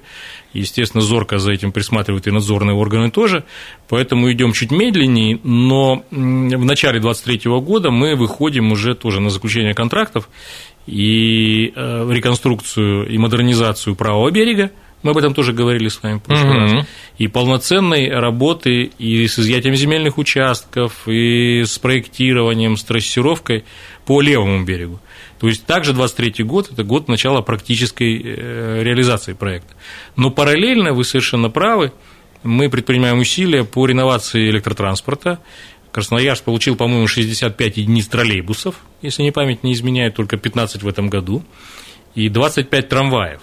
Естественно, 0.53 1.01
зорко 1.01 1.39
за 1.39 1.51
этим 1.51 1.71
присматривают 1.71 2.27
и 2.27 2.31
надзорные 2.31 2.75
органы 2.75 3.09
тоже. 3.09 3.43
Поэтому 3.89 4.31
идем 4.31 4.53
чуть 4.53 4.69
медленнее, 4.69 5.39
но 5.41 6.05
в 6.11 6.65
начале 6.65 6.99
2023 6.99 7.51
года 7.59 7.89
мы 7.89 8.15
выходим 8.15 8.71
уже 8.71 8.93
тоже 8.93 9.19
на 9.19 9.31
заключение 9.31 9.73
контрактов 9.73 10.29
и 10.85 11.73
э, 11.75 12.09
реконструкцию 12.11 13.07
и 13.07 13.17
модернизацию 13.17 13.95
правого 13.95 14.29
берега 14.29 14.69
мы 15.03 15.11
об 15.11 15.17
этом 15.17 15.33
тоже 15.33 15.53
говорили 15.53 15.89
с 15.89 16.01
вами 16.01 16.17
в 16.17 16.23
прошлый 16.23 16.51
mm-hmm. 16.51 16.75
раз, 16.77 16.87
и 17.17 17.27
полноценной 17.27 18.09
работы 18.09 18.83
и 18.97 19.27
с 19.27 19.37
изъятием 19.37 19.75
земельных 19.75 20.17
участков, 20.17 21.07
и 21.07 21.63
с 21.65 21.77
проектированием, 21.77 22.77
с 22.77 22.83
трассировкой 22.83 23.65
по 24.05 24.21
левому 24.21 24.63
берегу. 24.63 24.99
То 25.39 25.47
есть 25.47 25.65
также 25.65 25.93
23 25.93 26.43
год– 26.45 26.69
это 26.71 26.83
год 26.83 27.09
начала 27.09 27.41
практической 27.41 28.17
э, 28.17 28.81
реализации 28.81 29.33
проекта. 29.33 29.73
Но 30.15 30.31
параллельно, 30.31 30.93
вы 30.93 31.03
совершенно 31.03 31.49
правы, 31.49 31.91
мы 32.43 32.69
предпринимаем 32.69 33.19
усилия 33.19 33.65
по 33.65 33.85
реновации 33.85 34.49
электротранспорта. 34.49 35.39
Красноярск 35.91 36.45
получил, 36.45 36.75
по-моему, 36.75 37.07
65 37.07 37.77
единиц 37.77 38.07
троллейбусов, 38.07 38.75
если 39.01 39.21
не 39.23 39.31
память 39.31 39.63
не 39.63 39.73
изменяет, 39.73 40.15
только 40.15 40.37
15 40.37 40.81
в 40.81 40.87
этом 40.87 41.09
году, 41.09 41.43
и 42.15 42.29
25 42.29 42.89
трамваев. 42.89 43.41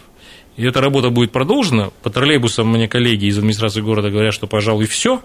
И 0.57 0.65
эта 0.65 0.81
работа 0.81 1.11
будет 1.11 1.33
продолжена. 1.33 1.91
По 2.03 2.11
троллейбусам 2.11 2.69
мне 2.69 2.89
коллеги 2.89 3.27
из 3.27 3.39
администрации 3.39 3.81
города 3.81 4.11
говорят, 4.11 4.35
что, 4.35 4.47
пожалуй, 4.47 4.87
все. 4.87 5.23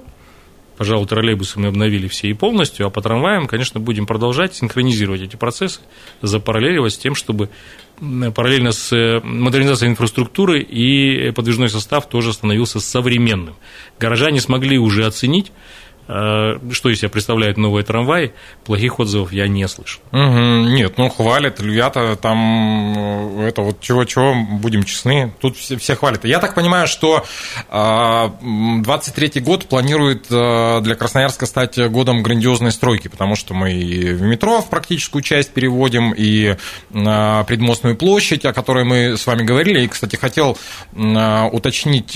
Пожалуй, 0.78 1.08
троллейбусы 1.08 1.60
мы 1.60 1.68
обновили 1.68 2.08
все 2.08 2.28
и 2.30 2.34
полностью, 2.34 2.86
а 2.86 2.90
по 2.90 3.02
трамваям, 3.02 3.48
конечно, 3.48 3.80
будем 3.80 4.06
продолжать 4.06 4.56
синхронизировать 4.56 5.22
эти 5.22 5.38
процессы, 5.38 5.80
запараллеливать 6.22 6.94
с 6.94 6.98
тем, 6.98 7.16
чтобы 7.16 7.50
параллельно 7.98 8.74
с 8.74 8.92
э, 8.92 9.22
модернизацией 9.24 9.92
инфраструктуры 9.92 10.62
и 10.62 11.32
подвижной 11.32 11.70
состав 11.70 12.10
тоже 12.10 12.34
становился 12.34 12.82
современным. 12.82 13.56
Горожане 14.00 14.42
смогли 14.42 14.78
уже 14.78 15.06
оценить, 15.06 15.54
Э, 15.54 15.85
что 16.08 16.90
из 16.90 17.00
себя 17.00 17.10
представляет 17.10 17.58
новый 17.58 17.84
трамвай, 17.84 18.34
плохих 18.64 19.00
отзывов 19.00 19.32
я 19.32 19.48
не 19.48 19.68
слышу. 19.68 20.00
Угу, 20.12 20.70
нет, 20.70 20.98
ну 20.98 21.10
хвалят, 21.10 21.60
ребята, 21.60 22.16
там 22.16 23.40
э, 23.40 23.48
это 23.48 23.62
вот 23.62 23.82
чего-чего, 23.82 24.36
будем 24.60 24.84
честны, 24.84 25.34
тут 25.40 25.58
все, 25.58 25.78
все 25.78 25.96
хвалят. 25.96 26.24
Я 26.26 26.40
так 26.40 26.54
понимаю, 26.54 26.88
что 26.88 27.26
23-й 27.72 29.40
год 29.40 29.66
планирует 29.66 30.28
э, 30.30 30.82
для 30.82 30.96
Красноярска 30.96 31.48
стать 31.48 31.80
годом 31.90 32.22
грандиозной 32.22 32.72
стройки, 32.72 33.08
потому 33.08 33.36
что 33.36 33.56
мы 33.56 33.74
и 33.74 34.14
в 34.14 34.22
метро 34.22 34.62
в 34.62 34.70
практическую 34.70 35.24
часть 35.24 35.54
переводим, 35.54 36.14
и 36.16 36.56
предмостную 36.92 37.96
площадь, 37.96 38.46
о 38.46 38.54
которой 38.54 38.84
мы 38.84 39.18
с 39.18 39.26
вами 39.26 39.44
говорили, 39.44 39.84
и, 39.84 39.88
кстати, 39.88 40.16
хотел 40.16 40.58
уточнить, 40.94 42.14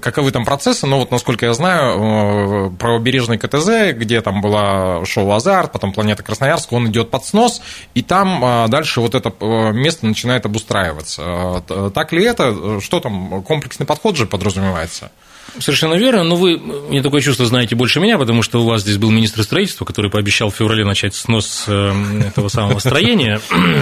каковы 0.00 0.30
там 0.30 0.44
процессы, 0.44 0.86
но 0.86 0.98
вот, 0.98 1.10
насколько 1.10 1.46
я 1.46 1.54
знаю, 1.54 2.51
правобережный 2.78 3.38
КТЗ, 3.38 3.94
где 3.94 4.20
там 4.20 4.40
была 4.40 5.04
шоу 5.04 5.30
«Азарт», 5.32 5.72
потом 5.72 5.92
«Планета 5.92 6.22
Красноярск», 6.22 6.72
он 6.72 6.88
идет 6.88 7.10
под 7.10 7.24
снос, 7.24 7.62
и 7.94 8.02
там 8.02 8.42
а, 8.44 8.68
дальше 8.68 9.00
вот 9.00 9.14
это 9.14 9.32
э, 9.40 9.72
место 9.72 10.06
начинает 10.06 10.46
обустраиваться. 10.46 11.62
Так 11.94 12.12
ли 12.12 12.24
это? 12.24 12.80
Что 12.80 13.00
там, 13.00 13.42
комплексный 13.42 13.86
подход 13.86 14.16
же 14.16 14.26
подразумевается? 14.26 15.10
Совершенно 15.58 15.94
верно, 15.94 16.24
но 16.24 16.36
вы, 16.36 16.56
мне 16.56 17.02
такое 17.02 17.20
чувство, 17.20 17.44
знаете 17.44 17.76
больше 17.76 18.00
меня, 18.00 18.16
потому 18.16 18.42
что 18.42 18.62
у 18.62 18.64
вас 18.64 18.82
здесь 18.82 18.96
был 18.96 19.10
министр 19.10 19.42
строительства, 19.42 19.84
который 19.84 20.10
пообещал 20.10 20.50
в 20.50 20.56
феврале 20.56 20.82
начать 20.84 21.14
снос 21.14 21.64
э, 21.68 21.92
этого 22.26 22.48
самого 22.48 22.78
строения 22.78 23.38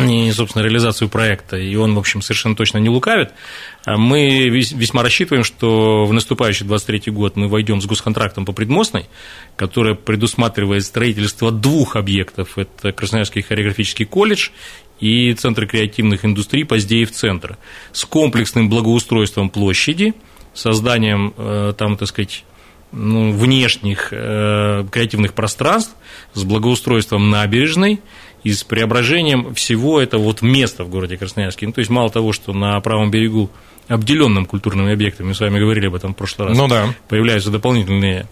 и, 0.09 0.33
собственно, 0.33 0.64
реализацию 0.64 1.09
проекта, 1.09 1.56
и 1.56 1.76
он, 1.76 1.94
в 1.94 1.98
общем, 1.98 2.22
совершенно 2.22 2.56
точно 2.56 2.78
не 2.78 2.88
лукавит. 2.88 3.30
А 3.85 3.96
мы 3.96 4.48
весьма 4.48 5.02
рассчитываем, 5.02 5.44
что 5.44 6.06
в 6.06 6.12
наступающий 6.12 6.66
23 6.66 7.12
год 7.12 7.37
мы 7.37 7.46
войдем 7.46 7.80
с 7.80 7.87
госконтрактом 7.87 8.44
по 8.44 8.52
предмостной, 8.52 9.06
которая 9.54 9.94
предусматривает 9.94 10.85
строительство 10.85 11.52
двух 11.52 11.94
объектов. 11.94 12.59
Это 12.59 12.90
Красноярский 12.90 13.42
хореографический 13.42 14.06
колледж 14.06 14.50
и 14.98 15.33
Центр 15.35 15.66
креативных 15.66 16.24
индустрий 16.24 16.64
Поздеев-центр 16.64 17.59
с 17.92 18.04
комплексным 18.04 18.68
благоустройством 18.68 19.50
площади– 19.50 20.14
созданием 20.54 21.34
э, 21.36 21.74
там, 21.76 21.96
так 21.96 22.08
сказать, 22.08 22.44
ну, 22.92 23.32
внешних 23.32 24.08
э, 24.12 24.84
креативных 24.90 25.34
пространств, 25.34 25.94
с 26.34 26.42
благоустройством 26.44 27.30
набережной 27.30 28.00
и 28.42 28.52
с 28.52 28.64
преображением 28.64 29.54
всего 29.54 30.00
этого 30.00 30.22
вот 30.22 30.42
места 30.42 30.84
в 30.84 30.88
городе 30.88 31.16
Красноярске. 31.16 31.66
Ну, 31.66 31.72
то 31.72 31.80
есть 31.80 31.90
мало 31.90 32.10
того, 32.10 32.32
что 32.32 32.52
на 32.52 32.80
правом 32.80 33.10
берегу 33.10 33.50
обделенным 33.88 34.46
культурными 34.46 34.92
объектами, 34.92 35.28
мы 35.28 35.34
с 35.34 35.40
вами 35.40 35.58
говорили 35.58 35.86
об 35.86 35.94
этом 35.94 36.14
в 36.14 36.16
прошлый 36.16 36.48
раз, 36.48 36.56
ну, 36.56 36.68
да. 36.68 36.94
появляются 37.08 37.50
дополнительные 37.50 38.26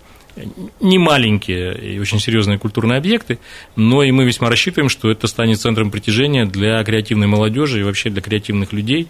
не 0.80 0.98
маленькие 0.98 1.76
и 1.94 1.98
очень 1.98 2.20
серьезные 2.20 2.58
культурные 2.58 2.98
объекты, 2.98 3.38
но 3.76 4.02
и 4.02 4.10
мы 4.12 4.24
весьма 4.24 4.48
рассчитываем, 4.48 4.88
что 4.88 5.10
это 5.10 5.26
станет 5.26 5.60
центром 5.60 5.90
притяжения 5.90 6.44
для 6.46 6.82
креативной 6.84 7.26
молодежи 7.26 7.80
и 7.80 7.82
вообще 7.82 8.10
для 8.10 8.22
креативных 8.22 8.72
людей, 8.72 9.08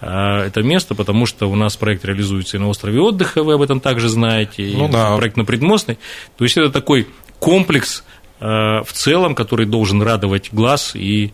это 0.00 0.62
место, 0.62 0.94
потому 0.94 1.26
что 1.26 1.50
у 1.50 1.54
нас 1.54 1.76
проект 1.76 2.04
реализуется 2.04 2.56
и 2.56 2.60
на 2.60 2.68
острове 2.68 3.00
отдыха, 3.00 3.42
вы 3.42 3.54
об 3.54 3.62
этом 3.62 3.80
также 3.80 4.08
знаете, 4.08 4.72
ну, 4.76 4.88
и 4.88 4.92
да. 4.92 5.16
проект 5.16 5.36
на 5.36 5.44
Предмостной. 5.44 5.98
То 6.36 6.44
есть 6.44 6.56
это 6.56 6.70
такой 6.70 7.08
комплекс 7.38 8.04
а, 8.40 8.82
в 8.82 8.92
целом, 8.92 9.34
который 9.34 9.64
должен 9.64 10.02
радовать 10.02 10.50
глаз 10.52 10.94
и 10.94 11.32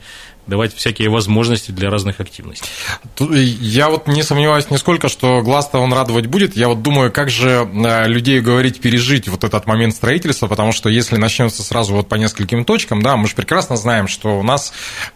давать 0.50 0.74
всякие 0.74 1.08
возможности 1.08 1.70
для 1.70 1.88
разных 1.88 2.20
активностей. 2.20 2.68
Я 3.18 3.88
вот 3.88 4.06
не 4.06 4.22
сомневаюсь 4.22 4.68
нисколько, 4.68 5.08
что 5.08 5.40
глаз-то 5.40 5.78
он 5.78 5.92
радовать 5.94 6.26
будет. 6.26 6.56
Я 6.56 6.68
вот 6.68 6.82
думаю, 6.82 7.10
как 7.10 7.30
же 7.30 7.66
э, 7.72 8.08
людей 8.08 8.40
говорить 8.40 8.80
пережить 8.80 9.28
вот 9.28 9.44
этот 9.44 9.66
момент 9.66 9.94
строительства, 9.94 10.48
потому 10.48 10.72
что 10.72 10.90
если 10.90 11.16
начнется 11.16 11.62
сразу 11.62 11.94
вот 11.94 12.08
по 12.08 12.16
нескольким 12.16 12.64
точкам, 12.64 13.00
да, 13.02 13.16
мы 13.16 13.28
же 13.28 13.34
прекрасно 13.34 13.76
знаем, 13.76 14.08
что 14.08 14.38
у 14.38 14.42
нас 14.42 14.72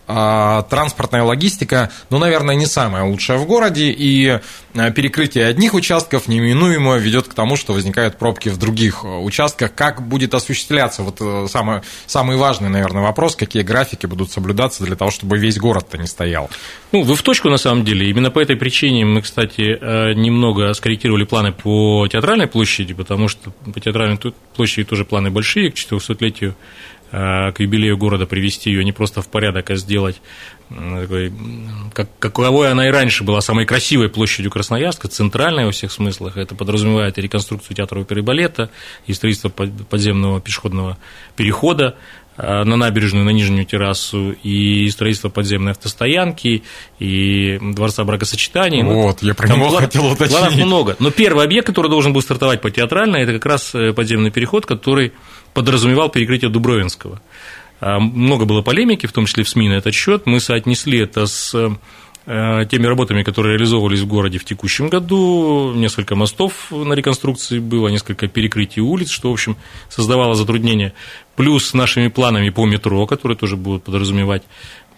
а, 0.07 0.62
транспортная 0.62 1.23
логистика, 1.25 1.90
ну, 2.11 2.18
наверное, 2.18 2.55
не 2.55 2.66
самая 2.66 3.05
лучшая 3.05 3.38
в 3.38 3.47
городе, 3.47 3.90
и 3.90 4.38
э, 4.75 4.90
перекрытие 4.92 5.47
одних 5.47 5.75
участков 5.75 6.29
неминуемо 6.29 6.97
ведет 6.97 7.27
к 7.27 7.35
тому, 7.35 7.57
что 7.57 7.73
возникают 7.73 8.16
пробки 8.16 8.49
в 8.49 8.57
других 8.57 9.05
участках. 9.05 9.75
Как 9.75 10.07
будет 10.07 10.35
осуществляться 10.35 11.03
вот 11.03 11.51
самый, 11.51 11.81
самый 12.07 12.37
важный, 12.37 12.68
наверное, 12.68 13.03
вопрос, 13.03 13.35
какие 13.35 13.62
графики 13.62 14.07
будут 14.07 14.31
соблюдаться 14.31 14.85
для 14.85 14.94
того, 14.94 15.11
чтобы 15.11 15.23
весь 15.32 15.58
город-то 15.58 15.98
не 15.98 16.06
стоял? 16.06 16.50
Ну, 16.92 17.02
вы 17.02 17.14
в 17.14 17.22
точку, 17.22 17.48
на 17.48 17.56
самом 17.56 17.84
деле. 17.84 18.08
Именно 18.08 18.30
по 18.30 18.38
этой 18.38 18.56
причине 18.56 19.04
мы, 19.04 19.22
кстати, 19.22 19.78
э, 19.80 20.12
немного 20.14 20.72
скорректировали 20.74 21.24
планы 21.24 21.52
по 21.52 22.06
театральной 22.08 22.46
площади, 22.46 22.94
потому 22.94 23.28
что 23.28 23.50
по 23.50 23.80
театральной 23.80 24.18
площади 24.56 24.84
тоже 24.84 25.04
планы 25.04 25.30
большие, 25.30 25.70
к 25.70 25.74
400-летию 25.74 26.54
э, 27.10 27.52
к 27.52 27.60
юбилею 27.60 27.96
города 27.96 28.26
привести 28.26 28.70
ее 28.70 28.84
не 28.84 28.92
просто 28.92 29.22
в 29.22 29.28
порядок, 29.28 29.70
а 29.70 29.76
сделать 29.76 30.20
как, 31.92 32.08
каковой 32.18 32.70
она 32.70 32.88
и 32.88 32.90
раньше 32.90 33.22
была, 33.22 33.40
самой 33.40 33.66
красивой 33.66 34.08
площадью 34.08 34.50
Красноярска, 34.50 35.08
центральной 35.08 35.66
во 35.66 35.72
всех 35.72 35.92
смыслах. 35.92 36.37
Это 36.37 36.54
подразумевает 36.54 37.18
и 37.18 37.22
реконструкцию 37.22 37.76
театра 37.76 38.00
оперы 38.00 38.20
и 38.20 38.24
балета, 38.24 38.70
и 39.06 39.12
строительство 39.12 39.50
подземного 39.50 40.40
пешеходного 40.40 40.96
перехода, 41.37 41.96
на 42.37 42.77
набережную, 42.77 43.25
на 43.25 43.31
нижнюю 43.31 43.64
террасу, 43.64 44.33
и 44.42 44.88
строительство 44.90 45.29
подземной 45.29 45.73
автостоянки, 45.73 46.64
и 46.99 47.59
дворца 47.61 48.05
бракосочетаний. 48.05 48.83
Ну, 48.83 49.03
вот, 49.03 49.23
я 49.23 49.35
про 49.35 49.49
него 49.49 49.68
план, 49.68 49.85
хотел 49.85 50.07
уточнить. 50.07 50.38
Планов 50.38 50.57
много. 50.57 50.97
Но 50.99 51.11
первый 51.11 51.44
объект, 51.44 51.66
который 51.66 51.90
должен 51.90 52.12
был 52.12 52.23
стартовать 52.23 52.61
по 52.61 52.70
театральной, 52.70 53.23
это 53.23 53.35
как 53.35 53.47
раз 53.47 53.75
э, 53.75 53.92
подземный 53.92 54.31
переход, 54.31 54.66
который 54.66 55.12
подразумевал 55.53 56.09
перекрытие 56.09 56.51
Дубровинского. 56.51 57.20
А, 57.81 58.01
много 58.01 58.44
было 58.44 58.62
полемики, 58.62 59.07
в 59.07 59.12
том 59.12 59.27
числе 59.27 59.44
в 59.44 59.49
СМИ 59.49 59.68
на 59.68 59.75
этот 59.75 59.94
счет. 59.94 60.27
Мы 60.27 60.40
соотнесли 60.40 61.01
это 61.01 61.27
с 61.27 61.55
Э, 61.55 61.70
теми 62.26 62.87
работами, 62.87 63.22
которые 63.22 63.52
реализовывались 63.56 64.00
в 64.00 64.06
городе 64.06 64.38
в 64.38 64.44
текущем 64.44 64.88
году. 64.88 65.72
Несколько 65.74 66.16
мостов 66.16 66.70
на 66.70 66.94
реконструкции 66.94 67.58
было, 67.58 67.88
несколько 67.88 68.28
перекрытий 68.28 68.80
улиц, 68.80 69.10
что, 69.10 69.30
в 69.30 69.32
общем, 69.34 69.56
создавало 69.88 70.34
затруднения. 70.34 70.94
Плюс 71.37 71.74
нашими 71.74 72.08
планами 72.08 72.48
по 72.50 72.64
метро, 72.64 73.06
которые 73.06 73.37
тоже 73.37 73.56
будут 73.56 73.84
подразумевать 73.84 74.42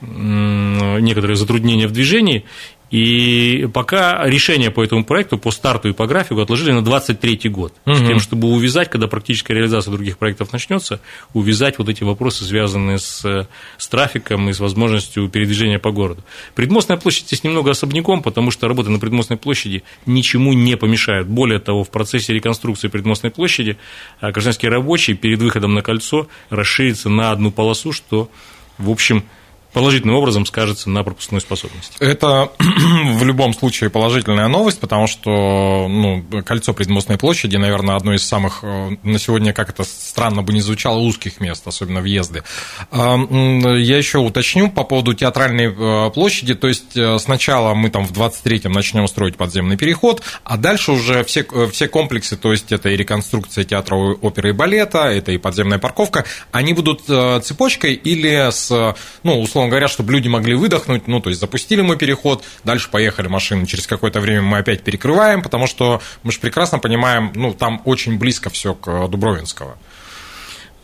некоторые 0.01 1.37
затруднения 1.37 1.87
в 1.89 1.93
движении. 1.93 2.45
И 2.91 3.69
пока 3.75 4.25
решение 4.27 4.71
по 4.71 4.83
этому 4.83 5.05
проекту, 5.05 5.39
по 5.39 5.51
старту 5.51 5.89
и 5.89 5.93
по 5.93 6.07
графику 6.07 6.41
отложили 6.41 6.71
на 6.71 6.85
2023 6.85 7.51
год, 7.51 7.75
угу. 7.85 7.97
с 7.97 7.99
тем, 7.99 8.21
чтобы 8.21 8.49
увязать, 8.49 8.89
когда 8.89 9.09
практическая 9.09 9.55
реализация 9.55 9.91
других 9.91 10.19
проектов 10.19 10.53
начнется, 10.53 11.01
увязать 11.35 11.79
вот 11.79 11.89
эти 11.89 12.05
вопросы, 12.05 12.45
связанные 12.45 12.99
с, 12.99 13.49
с 13.77 13.89
трафиком 13.89 14.49
и 14.49 14.53
с 14.53 14.61
возможностью 14.61 15.29
передвижения 15.29 15.81
по 15.81 15.91
городу. 15.91 16.23
Предмостная 16.55 16.97
площадь 16.97 17.27
здесь 17.27 17.43
немного 17.43 17.73
особняком, 17.73 18.23
потому 18.23 18.53
что 18.53 18.69
работы 18.69 18.91
на 18.91 19.01
предмостной 19.01 19.37
площади 19.37 19.83
ничему 20.07 20.53
не 20.53 20.77
помешают. 20.77 21.27
Более 21.27 21.59
того, 21.59 21.83
в 21.83 21.91
процессе 21.91 22.33
реконструкции 22.33 22.87
предмостной 22.87 23.33
площади 23.33 23.79
а, 24.21 24.31
гражданские 24.31 24.71
рабочие 24.71 25.17
перед 25.17 25.43
выходом 25.43 25.75
на 25.75 25.83
кольцо 25.83 26.29
расширится 26.51 27.09
на 27.09 27.33
одну 27.33 27.51
полосу, 27.51 27.91
что, 27.91 28.31
в 28.79 28.91
общем, 28.91 29.25
положительным 29.73 30.17
образом 30.17 30.47
скажется 30.47 30.89
на 30.89 31.05
пропускной 31.05 31.41
способности. 31.41 31.97
Это 32.01 32.51
в 32.59 33.25
любом 33.25 33.53
случае 33.53 33.91
положительная 33.91 34.49
новость, 34.49 34.81
потому 34.81 35.07
что 35.07 35.87
ну, 35.89 36.25
кольцо 36.45 36.73
предмостной 36.73 37.19
площади, 37.19 37.57
наверное, 37.57 37.97
одно 37.97 38.15
из 38.15 38.25
самых 38.25 38.61
э, 38.63 38.97
на 39.03 39.19
сегодня, 39.19 39.53
как 39.53 39.69
это 39.69 39.85
странно 39.85 40.43
бы 40.43 40.53
не 40.55 40.61
звучало, 40.61 40.99
узких 41.01 41.41
мест, 41.41 41.67
особенно 41.67 42.01
въезды. 42.01 42.43
А, 42.91 43.17
я 43.19 43.99
еще 43.99 44.19
уточню 44.19 44.71
по 44.71 44.85
поводу 44.85 45.13
театральной 45.13 45.67
э, 45.67 46.11
площади, 46.11 46.55
то 46.55 46.69
есть 46.69 46.97
э, 46.97 47.19
сначала 47.19 47.75
мы 47.75 47.91
там 47.91 48.07
в 48.07 48.13
23-м 48.13 48.73
начнем 48.73 49.07
строить 49.09 49.37
подземный 49.37 49.77
переход, 49.77 50.23
а 50.43 50.57
дальше 50.57 50.93
уже 50.93 51.23
все, 51.25 51.45
все 51.71 51.89
комплексы, 51.89 52.37
то 52.37 52.53
есть 52.53 52.73
это 52.73 52.89
и 52.89 52.97
реконструкция 52.97 53.65
театра 53.65 53.97
оперы 53.97 54.51
и 54.51 54.53
балета, 54.53 55.11
это 55.11 55.33
и 55.33 55.39
подземная 55.39 55.79
парковка, 55.79 56.25
они 56.51 56.73
будут 56.73 57.03
цепочкой 57.03 57.95
или 57.95 58.51
с, 58.51 58.95
ну, 59.23 59.41
условно 59.41 59.66
говоря, 59.69 59.89
чтобы 59.89 60.13
люди 60.13 60.29
могли 60.29 60.55
выдохнуть, 60.55 61.09
ну, 61.09 61.21
то 61.21 61.31
есть 61.31 61.41
запустили 61.41 61.81
мы 61.81 61.97
переход, 61.97 62.45
дальше 62.65 62.91
поехали 62.91 63.29
машины, 63.29 63.67
через 63.67 63.87
какое-то 63.87 64.21
время 64.21 64.43
мы 64.43 64.59
опять 64.59 64.83
перекрываем, 64.83 65.43
потому 65.43 65.67
что 65.67 66.01
мы 66.23 66.33
же 66.33 66.41
прекрасно 66.41 66.79
понимаем, 66.79 67.33
ну, 67.35 67.53
там 67.53 67.83
очень 67.85 68.19
близко 68.19 68.51
все 68.51 68.75
к 68.75 69.09
Дубровинского. 69.09 69.77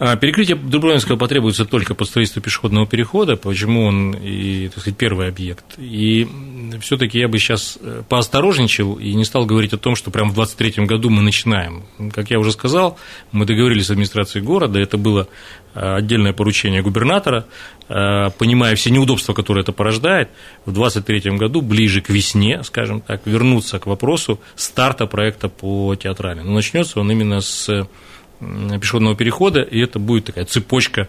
А, 0.05 0.16
перекрытие 0.16 0.57
Дубровинского 0.57 1.16
потребуется 1.16 1.64
только 1.64 1.95
под 1.95 2.09
строительство 2.09 2.42
пешеходного 2.42 2.88
перехода, 2.88 3.37
почему 3.37 3.85
он 3.85 4.12
и, 4.14 4.66
так 4.66 4.81
сказать, 4.81 4.99
первый 4.99 5.29
объект. 5.29 5.64
И 5.79 6.27
все-таки 6.81 7.21
я 7.21 7.29
бы 7.29 7.38
сейчас 7.38 7.79
э, 7.81 8.03
поосторожничал 8.09 8.95
и 8.95 9.14
не 9.14 9.25
стал 9.25 9.47
говорить 9.47 9.73
о 9.75 9.79
том, 9.79 9.95
что 9.95 10.11
прямо 10.11 10.31
в 10.31 10.35
2023 10.35 10.87
году 10.87 11.09
мы 11.09 11.23
начинаем. 11.23 11.85
Как 12.12 12.33
я 12.33 12.40
уже 12.40 12.51
сказал, 12.51 12.99
мы 13.31 13.45
договорились 13.45 13.87
с 13.87 13.90
администрацией 13.90 14.45
города, 14.45 14.81
это 14.81 14.97
было 14.97 15.29
э, 15.29 15.62
отдельное 15.74 16.32
поручение 16.32 16.82
губернатора, 16.82 17.46
э, 17.88 18.30
понимая 18.38 18.74
все 18.76 18.90
неудобства, 18.90 19.32
которые 19.32 19.62
это 19.62 19.72
порождает, 19.72 20.28
в 20.64 20.72
2023 20.72 21.38
году, 21.38 21.62
ближе 21.62 22.00
к 22.00 22.08
весне, 22.08 22.62
скажем 22.62 23.00
так, 23.00 23.22
вернуться 23.26 23.78
к 23.78 23.87
вопросу 23.87 24.40
старта 24.54 25.06
проекта 25.06 25.48
по 25.48 25.94
театральной. 25.94 26.44
Но 26.44 26.52
начнется 26.52 27.00
он 27.00 27.11
именно 27.11 27.40
с 27.40 27.88
пешеходного 28.80 29.16
перехода, 29.16 29.62
и 29.62 29.80
это 29.80 29.98
будет 29.98 30.26
такая 30.26 30.44
цепочка 30.44 31.02
э, 31.02 31.06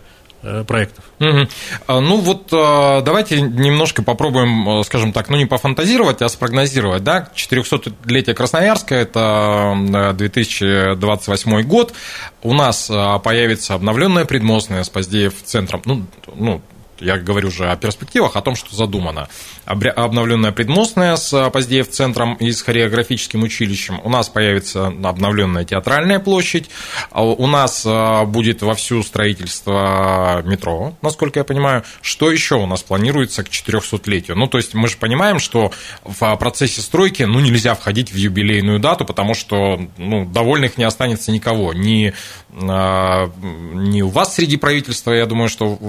проектов. 0.68 1.04
Угу. 1.20 2.02
Ну 2.02 2.18
вот 2.18 2.50
а, 2.52 3.02
давайте 3.02 3.42
немножко 3.42 4.04
попробуем, 4.04 4.80
э, 4.80 4.84
скажем 4.84 5.14
так, 5.14 5.30
ну 5.30 5.38
не 5.38 5.46
пофантазировать, 5.46 6.22
а 6.22 6.30
спрогнозировать. 6.30 7.04
Да? 7.04 7.30
400-летие 7.36 8.34
Красноярска– 8.34 8.96
это 8.96 10.14
2028 10.16 11.62
год. 11.64 11.94
У 12.42 12.54
нас 12.54 12.90
а, 12.92 13.20
появится 13.20 13.74
обновленная 13.74 14.26
предмостная 14.26 14.84
с 14.84 14.90
Поздеев 14.90 15.34
центром. 15.44 15.82
Ну, 15.86 16.06
ну, 16.36 16.62
я 17.04 17.18
говорю 17.18 17.50
уже 17.50 17.70
о 17.70 17.76
перспективах, 17.76 18.36
о 18.36 18.42
том, 18.42 18.56
что 18.56 18.76
задумано. 18.76 19.28
Обновленная 19.66 20.52
предмостная 20.52 21.16
с 21.16 21.50
Поздеев 21.50 21.90
центром 21.90 22.36
и 22.36 22.52
с 22.52 22.62
хореографическим 22.62 23.44
училищем. 23.44 24.00
У 24.04 24.10
нас 24.10 24.30
появится 24.30 24.88
обновленная 24.88 25.66
театральная 25.66 26.20
площадь. 26.20 26.70
А 27.12 27.24
у 27.24 27.48
нас 27.48 27.84
а, 27.86 28.26
будет 28.26 28.62
вовсю 28.62 29.04
строительство 29.04 30.42
метро, 30.46 30.96
насколько 31.02 31.40
я 31.40 31.44
понимаю. 31.44 31.84
Что 32.02 32.32
еще 32.32 32.56
у 32.56 32.66
нас 32.66 32.84
планируется 32.84 33.44
к 33.44 33.50
400-летию? 33.50 34.36
Ну, 34.36 34.48
то 34.48 34.58
есть 34.58 34.74
мы 34.74 34.88
же 34.88 34.98
понимаем, 34.98 35.40
что 35.40 35.72
в 36.04 36.36
процессе 36.38 36.82
стройки 36.82 37.24
ну, 37.24 37.40
нельзя 37.40 37.76
входить 37.76 38.12
в 38.12 38.16
юбилейную 38.16 38.80
дату, 38.80 39.06
потому 39.06 39.34
что 39.34 39.80
ну, 39.98 40.26
довольных 40.26 40.78
не 40.78 40.84
останется 40.84 41.32
никого. 41.32 41.74
Ни, 41.74 42.14
а, 42.62 43.32
ни 43.42 44.02
у 44.02 44.10
вас 44.10 44.36
среди 44.36 44.58
правительства, 44.58 45.12
я 45.12 45.26
думаю, 45.26 45.50
что 45.50 45.80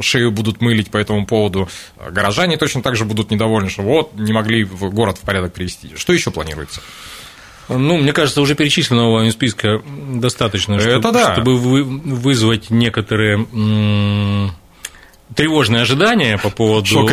шею 0.00 0.30
будут 0.30 0.60
мылить 0.60 0.90
по 0.90 0.96
этому 0.96 1.26
поводу. 1.26 1.68
Горожане 2.10 2.56
точно 2.56 2.82
так 2.82 2.96
же 2.96 3.04
будут 3.04 3.30
недовольны, 3.30 3.70
что 3.70 3.82
вот, 3.82 4.14
не 4.14 4.32
могли 4.32 4.64
город 4.64 5.18
в 5.18 5.22
порядок 5.22 5.52
привести. 5.52 5.92
Что 5.96 6.12
еще 6.12 6.30
планируется? 6.30 6.80
Ну, 7.68 7.98
мне 7.98 8.12
кажется, 8.12 8.40
уже 8.40 8.54
перечисленного 8.54 9.18
вами 9.18 9.30
списка 9.30 9.82
достаточно, 10.14 10.74
Это 10.74 11.00
чтобы, 11.00 11.12
да. 11.12 11.32
чтобы 11.34 11.58
вызвать 11.58 12.70
некоторые 12.70 13.46
тревожные 15.34 15.82
ожидания 15.82 16.38
по 16.38 16.50
поводу 16.50 17.06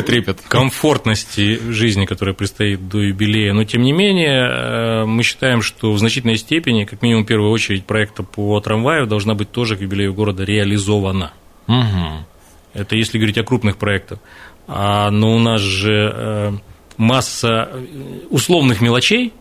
комфортности 0.47 1.59
жизни, 1.71 2.05
которая 2.05 2.33
предстоит 2.33 2.87
до 2.87 2.99
юбилея. 2.99 3.53
Но, 3.53 3.63
тем 3.63 3.81
не 3.81 3.91
менее, 3.91 4.47
э, 4.47 5.05
мы 5.05 5.23
считаем, 5.23 5.61
что 5.61 5.91
в 5.91 5.99
значительной 5.99 6.37
степени, 6.37 6.85
как 6.85 7.01
минимум 7.01 7.23
в 7.23 7.27
первую 7.27 7.51
очередь, 7.51 7.85
проекта 7.85 8.23
по 8.23 8.59
трамваю 8.59 9.07
должна 9.07 9.33
быть 9.33 9.51
тоже 9.51 9.75
к 9.75 9.81
юбилею 9.81 10.13
города 10.13 10.43
реализована. 10.43 11.33
Угу. 11.67 12.25
Это 12.73 12.95
если 12.95 13.17
говорить 13.17 13.37
о 13.37 13.43
крупных 13.43 13.77
проектах. 13.77 14.19
А, 14.67 15.11
но 15.11 15.35
у 15.35 15.39
нас 15.39 15.61
же 15.61 16.11
э, 16.13 16.51
масса 16.97 17.69
условных 18.29 18.81
мелочей, 18.81 19.33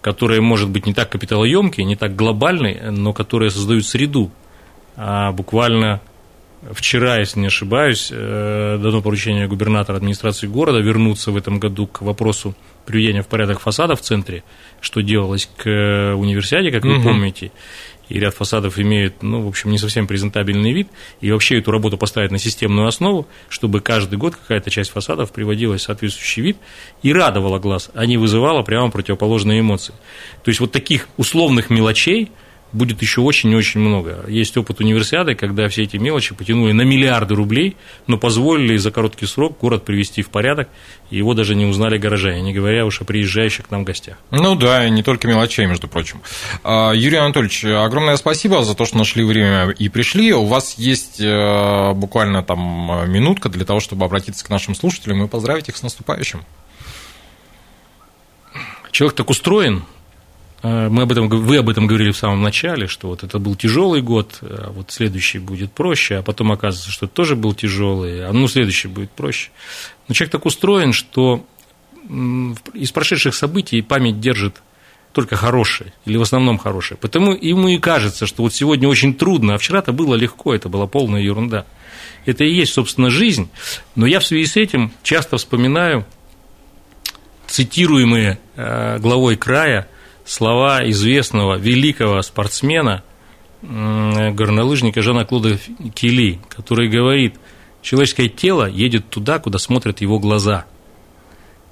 которые, 0.00 0.40
может 0.40 0.68
быть, 0.70 0.86
не 0.86 0.94
так 0.94 1.10
капиталоемкие, 1.10 1.84
не 1.84 1.96
так 1.96 2.16
глобальные, 2.16 2.90
но 2.90 3.12
которые 3.12 3.50
создают 3.50 3.86
среду. 3.86 4.30
А 4.96 5.32
буквально 5.32 6.00
вчера, 6.70 7.18
если 7.18 7.40
не 7.40 7.46
ошибаюсь, 7.46 8.08
э, 8.10 8.78
дано 8.80 9.02
поручение 9.02 9.48
губернатора 9.48 9.96
администрации 9.96 10.46
города 10.46 10.78
вернуться 10.78 11.32
в 11.32 11.36
этом 11.36 11.58
году 11.58 11.86
к 11.86 12.02
вопросу 12.02 12.54
приведения 12.86 13.22
в 13.22 13.28
порядок 13.28 13.60
фасада 13.60 13.96
в 13.96 14.00
центре, 14.00 14.44
что 14.80 15.00
делалось 15.00 15.48
к 15.56 16.14
универсиаде, 16.16 16.70
как 16.70 16.84
вы 16.84 16.96
угу. 16.96 17.04
помните. 17.04 17.52
и 18.08 18.18
ряд 18.18 18.34
фасадов 18.34 18.78
имеют, 18.78 19.22
ну, 19.22 19.42
в 19.42 19.48
общем, 19.48 19.70
не 19.70 19.78
совсем 19.78 20.06
презентабельный 20.06 20.72
вид, 20.72 20.88
и 21.20 21.30
вообще 21.30 21.58
эту 21.58 21.70
работу 21.70 21.96
поставить 21.96 22.30
на 22.30 22.38
системную 22.38 22.86
основу, 22.86 23.26
чтобы 23.48 23.80
каждый 23.80 24.18
год 24.18 24.36
какая-то 24.36 24.70
часть 24.70 24.90
фасадов 24.90 25.32
приводилась 25.32 25.82
в 25.82 25.84
соответствующий 25.84 26.42
вид 26.42 26.56
и 27.02 27.12
радовала 27.12 27.58
глаз, 27.58 27.90
а 27.94 28.04
не 28.04 28.18
вызывала 28.18 28.62
прямо 28.62 28.90
противоположные 28.90 29.60
эмоции. 29.60 29.94
То 30.44 30.48
есть 30.48 30.60
вот 30.60 30.72
таких 30.72 31.08
условных 31.16 31.70
мелочей– 31.70 32.30
будет 32.72 33.02
еще 33.02 33.20
очень 33.20 33.50
и 33.50 33.54
очень 33.54 33.80
много. 33.80 34.24
Есть 34.28 34.56
опыт 34.56 34.80
универсиады, 34.80 35.34
когда 35.34 35.68
все 35.68 35.82
эти 35.82 35.96
мелочи 35.96 36.34
потянули 36.34 36.72
на 36.72 36.82
миллиарды 36.82 37.34
рублей, 37.34 37.76
но 38.06 38.18
позволили 38.18 38.76
за 38.76 38.90
короткий 38.90 39.26
срок 39.26 39.58
город 39.60 39.84
привести 39.84 40.22
в 40.22 40.30
порядок, 40.30 40.68
и 41.10 41.16
его 41.16 41.34
даже 41.34 41.54
не 41.54 41.66
узнали 41.66 41.98
горожане, 41.98 42.40
не 42.42 42.52
говоря 42.52 42.86
уж 42.86 43.00
о 43.00 43.04
приезжающих 43.04 43.68
к 43.68 43.70
нам 43.70 43.84
гостях. 43.84 44.16
Ну 44.30 44.54
да, 44.54 44.86
и 44.86 44.90
не 44.90 45.02
только 45.02 45.28
мелочей, 45.28 45.66
между 45.66 45.88
прочим. 45.88 46.22
А, 46.64 46.92
Юрий 46.92 47.18
Анатольевич, 47.18 47.64
огромное 47.64 48.16
спасибо 48.16 48.64
за 48.64 48.74
то, 48.74 48.84
что 48.84 48.96
нашли 48.96 49.24
время 49.24 49.70
и 49.70 49.88
пришли. 49.88 50.32
У 50.32 50.44
вас 50.44 50.78
есть 50.78 51.20
э, 51.20 51.92
буквально 51.92 52.42
там 52.42 53.10
минутка 53.10 53.48
для 53.48 53.64
того, 53.64 53.80
чтобы 53.80 54.04
обратиться 54.04 54.44
к 54.44 54.50
нашим 54.50 54.74
слушателям 54.74 55.22
и 55.24 55.28
поздравить 55.28 55.68
их 55.68 55.76
с 55.76 55.82
наступающим. 55.82 56.44
Человек 58.90 59.16
так 59.16 59.30
устроен, 59.30 59.84
мы 60.62 61.02
об 61.02 61.10
этом, 61.10 61.28
вы 61.28 61.56
об 61.56 61.68
этом 61.68 61.86
говорили 61.86 62.12
в 62.12 62.16
самом 62.16 62.42
начале, 62.42 62.86
что 62.86 63.08
вот 63.08 63.24
это 63.24 63.38
был 63.38 63.56
тяжелый 63.56 64.00
год, 64.00 64.38
а 64.42 64.70
вот 64.70 64.92
следующий 64.92 65.38
будет 65.38 65.72
проще, 65.72 66.16
а 66.16 66.22
потом 66.22 66.52
оказывается, 66.52 66.92
что 66.92 67.06
это 67.06 67.14
тоже 67.14 67.34
был 67.34 67.52
тяжелый, 67.52 68.24
а 68.24 68.32
ну 68.32 68.46
следующий 68.46 68.88
будет 68.88 69.10
проще. 69.10 69.50
Но 70.06 70.14
человек 70.14 70.32
так 70.32 70.46
устроен, 70.46 70.92
что 70.92 71.44
из 72.74 72.92
прошедших 72.92 73.34
событий 73.34 73.82
память 73.82 74.20
держит 74.20 74.62
только 75.12 75.36
хорошее, 75.36 75.92
или 76.04 76.16
в 76.16 76.22
основном 76.22 76.58
хорошее. 76.58 76.98
Потому 76.98 77.32
ему 77.32 77.68
и 77.68 77.78
кажется, 77.78 78.26
что 78.26 78.42
вот 78.42 78.54
сегодня 78.54 78.88
очень 78.88 79.14
трудно, 79.14 79.54
а 79.54 79.58
вчера-то 79.58 79.92
было 79.92 80.14
легко, 80.14 80.54
это 80.54 80.68
была 80.68 80.86
полная 80.86 81.20
ерунда. 81.20 81.66
Это 82.24 82.44
и 82.44 82.52
есть, 82.52 82.72
собственно, 82.72 83.10
жизнь. 83.10 83.50
Но 83.94 84.06
я 84.06 84.20
в 84.20 84.26
связи 84.26 84.46
с 84.46 84.56
этим 84.56 84.92
часто 85.02 85.36
вспоминаю 85.36 86.06
цитируемые 87.46 88.38
э, 88.56 88.98
главой 88.98 89.36
края 89.36 89.88
слова 90.32 90.88
известного 90.90 91.56
великого 91.58 92.22
спортсмена, 92.22 93.04
горнолыжника 93.60 95.02
Жана 95.02 95.24
Клода 95.24 95.58
Кили, 95.94 96.40
который 96.48 96.88
говорит, 96.88 97.34
человеческое 97.82 98.28
тело 98.28 98.66
едет 98.66 99.10
туда, 99.10 99.38
куда 99.38 99.58
смотрят 99.58 100.00
его 100.00 100.18
глаза. 100.18 100.64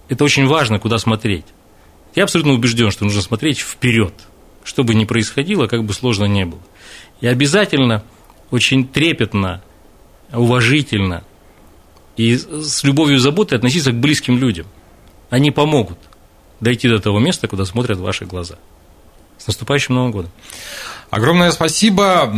Это 0.08 0.24
очень 0.24 0.46
важно, 0.46 0.78
куда 0.78 0.98
смотреть. 0.98 1.46
Я 2.14 2.24
абсолютно 2.24 2.52
убежден, 2.52 2.90
что 2.90 3.04
нужно 3.04 3.22
смотреть 3.22 3.60
вперед, 3.60 4.12
что 4.62 4.84
бы 4.84 4.94
ни 4.94 5.04
происходило, 5.04 5.66
как 5.66 5.84
бы 5.84 5.94
сложно 5.94 6.26
не 6.26 6.44
было. 6.44 6.60
И 7.20 7.26
обязательно 7.26 8.04
очень 8.50 8.86
трепетно, 8.86 9.62
уважительно 10.32 11.24
и 12.16 12.36
с 12.36 12.84
любовью 12.84 13.16
и 13.16 13.20
заботой 13.20 13.56
относиться 13.56 13.92
к 13.92 14.00
близким 14.00 14.36
людям. 14.36 14.66
Они 15.30 15.50
помогут 15.50 15.98
дойти 16.60 16.88
до 16.88 17.00
того 17.00 17.18
места, 17.18 17.48
куда 17.48 17.64
смотрят 17.64 17.98
ваши 17.98 18.24
глаза. 18.24 18.56
С 19.38 19.46
наступающим 19.46 19.94
Новым 19.94 20.12
годом! 20.12 20.30
Огромное 21.10 21.50
спасибо. 21.50 22.30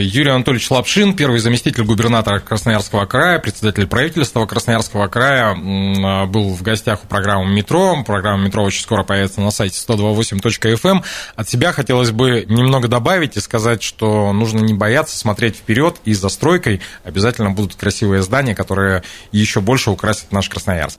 Юрий 0.00 0.30
Анатольевич 0.30 0.68
Лапшин, 0.68 1.14
первый 1.14 1.38
заместитель 1.38 1.84
губернатора 1.84 2.40
Красноярского 2.40 3.06
края, 3.06 3.38
председатель 3.38 3.86
правительства 3.86 4.44
Красноярского 4.46 5.06
края, 5.06 5.54
был 6.26 6.48
в 6.48 6.62
гостях 6.62 7.04
у 7.04 7.06
программы 7.06 7.52
«Метро». 7.52 8.02
Программа 8.04 8.46
«Метро» 8.46 8.64
очень 8.64 8.82
скоро 8.82 9.04
появится 9.04 9.40
на 9.40 9.52
сайте 9.52 9.78
128.fm. 9.86 10.90
Эм. 10.90 11.04
От 11.36 11.48
себя 11.48 11.70
хотелось 11.70 12.10
бы 12.10 12.44
немного 12.48 12.88
добавить 12.88 13.36
и 13.36 13.40
сказать, 13.40 13.80
что 13.80 14.32
нужно 14.32 14.58
не 14.58 14.74
бояться 14.74 15.16
смотреть 15.16 15.54
вперед, 15.54 15.98
и 16.04 16.12
за 16.12 16.30
стройкой 16.30 16.80
обязательно 17.04 17.50
будут 17.50 17.76
красивые 17.76 18.22
здания, 18.22 18.56
которые 18.56 19.04
еще 19.30 19.60
больше 19.60 19.90
украсят 19.90 20.32
наш 20.32 20.48
Красноярск. 20.48 20.98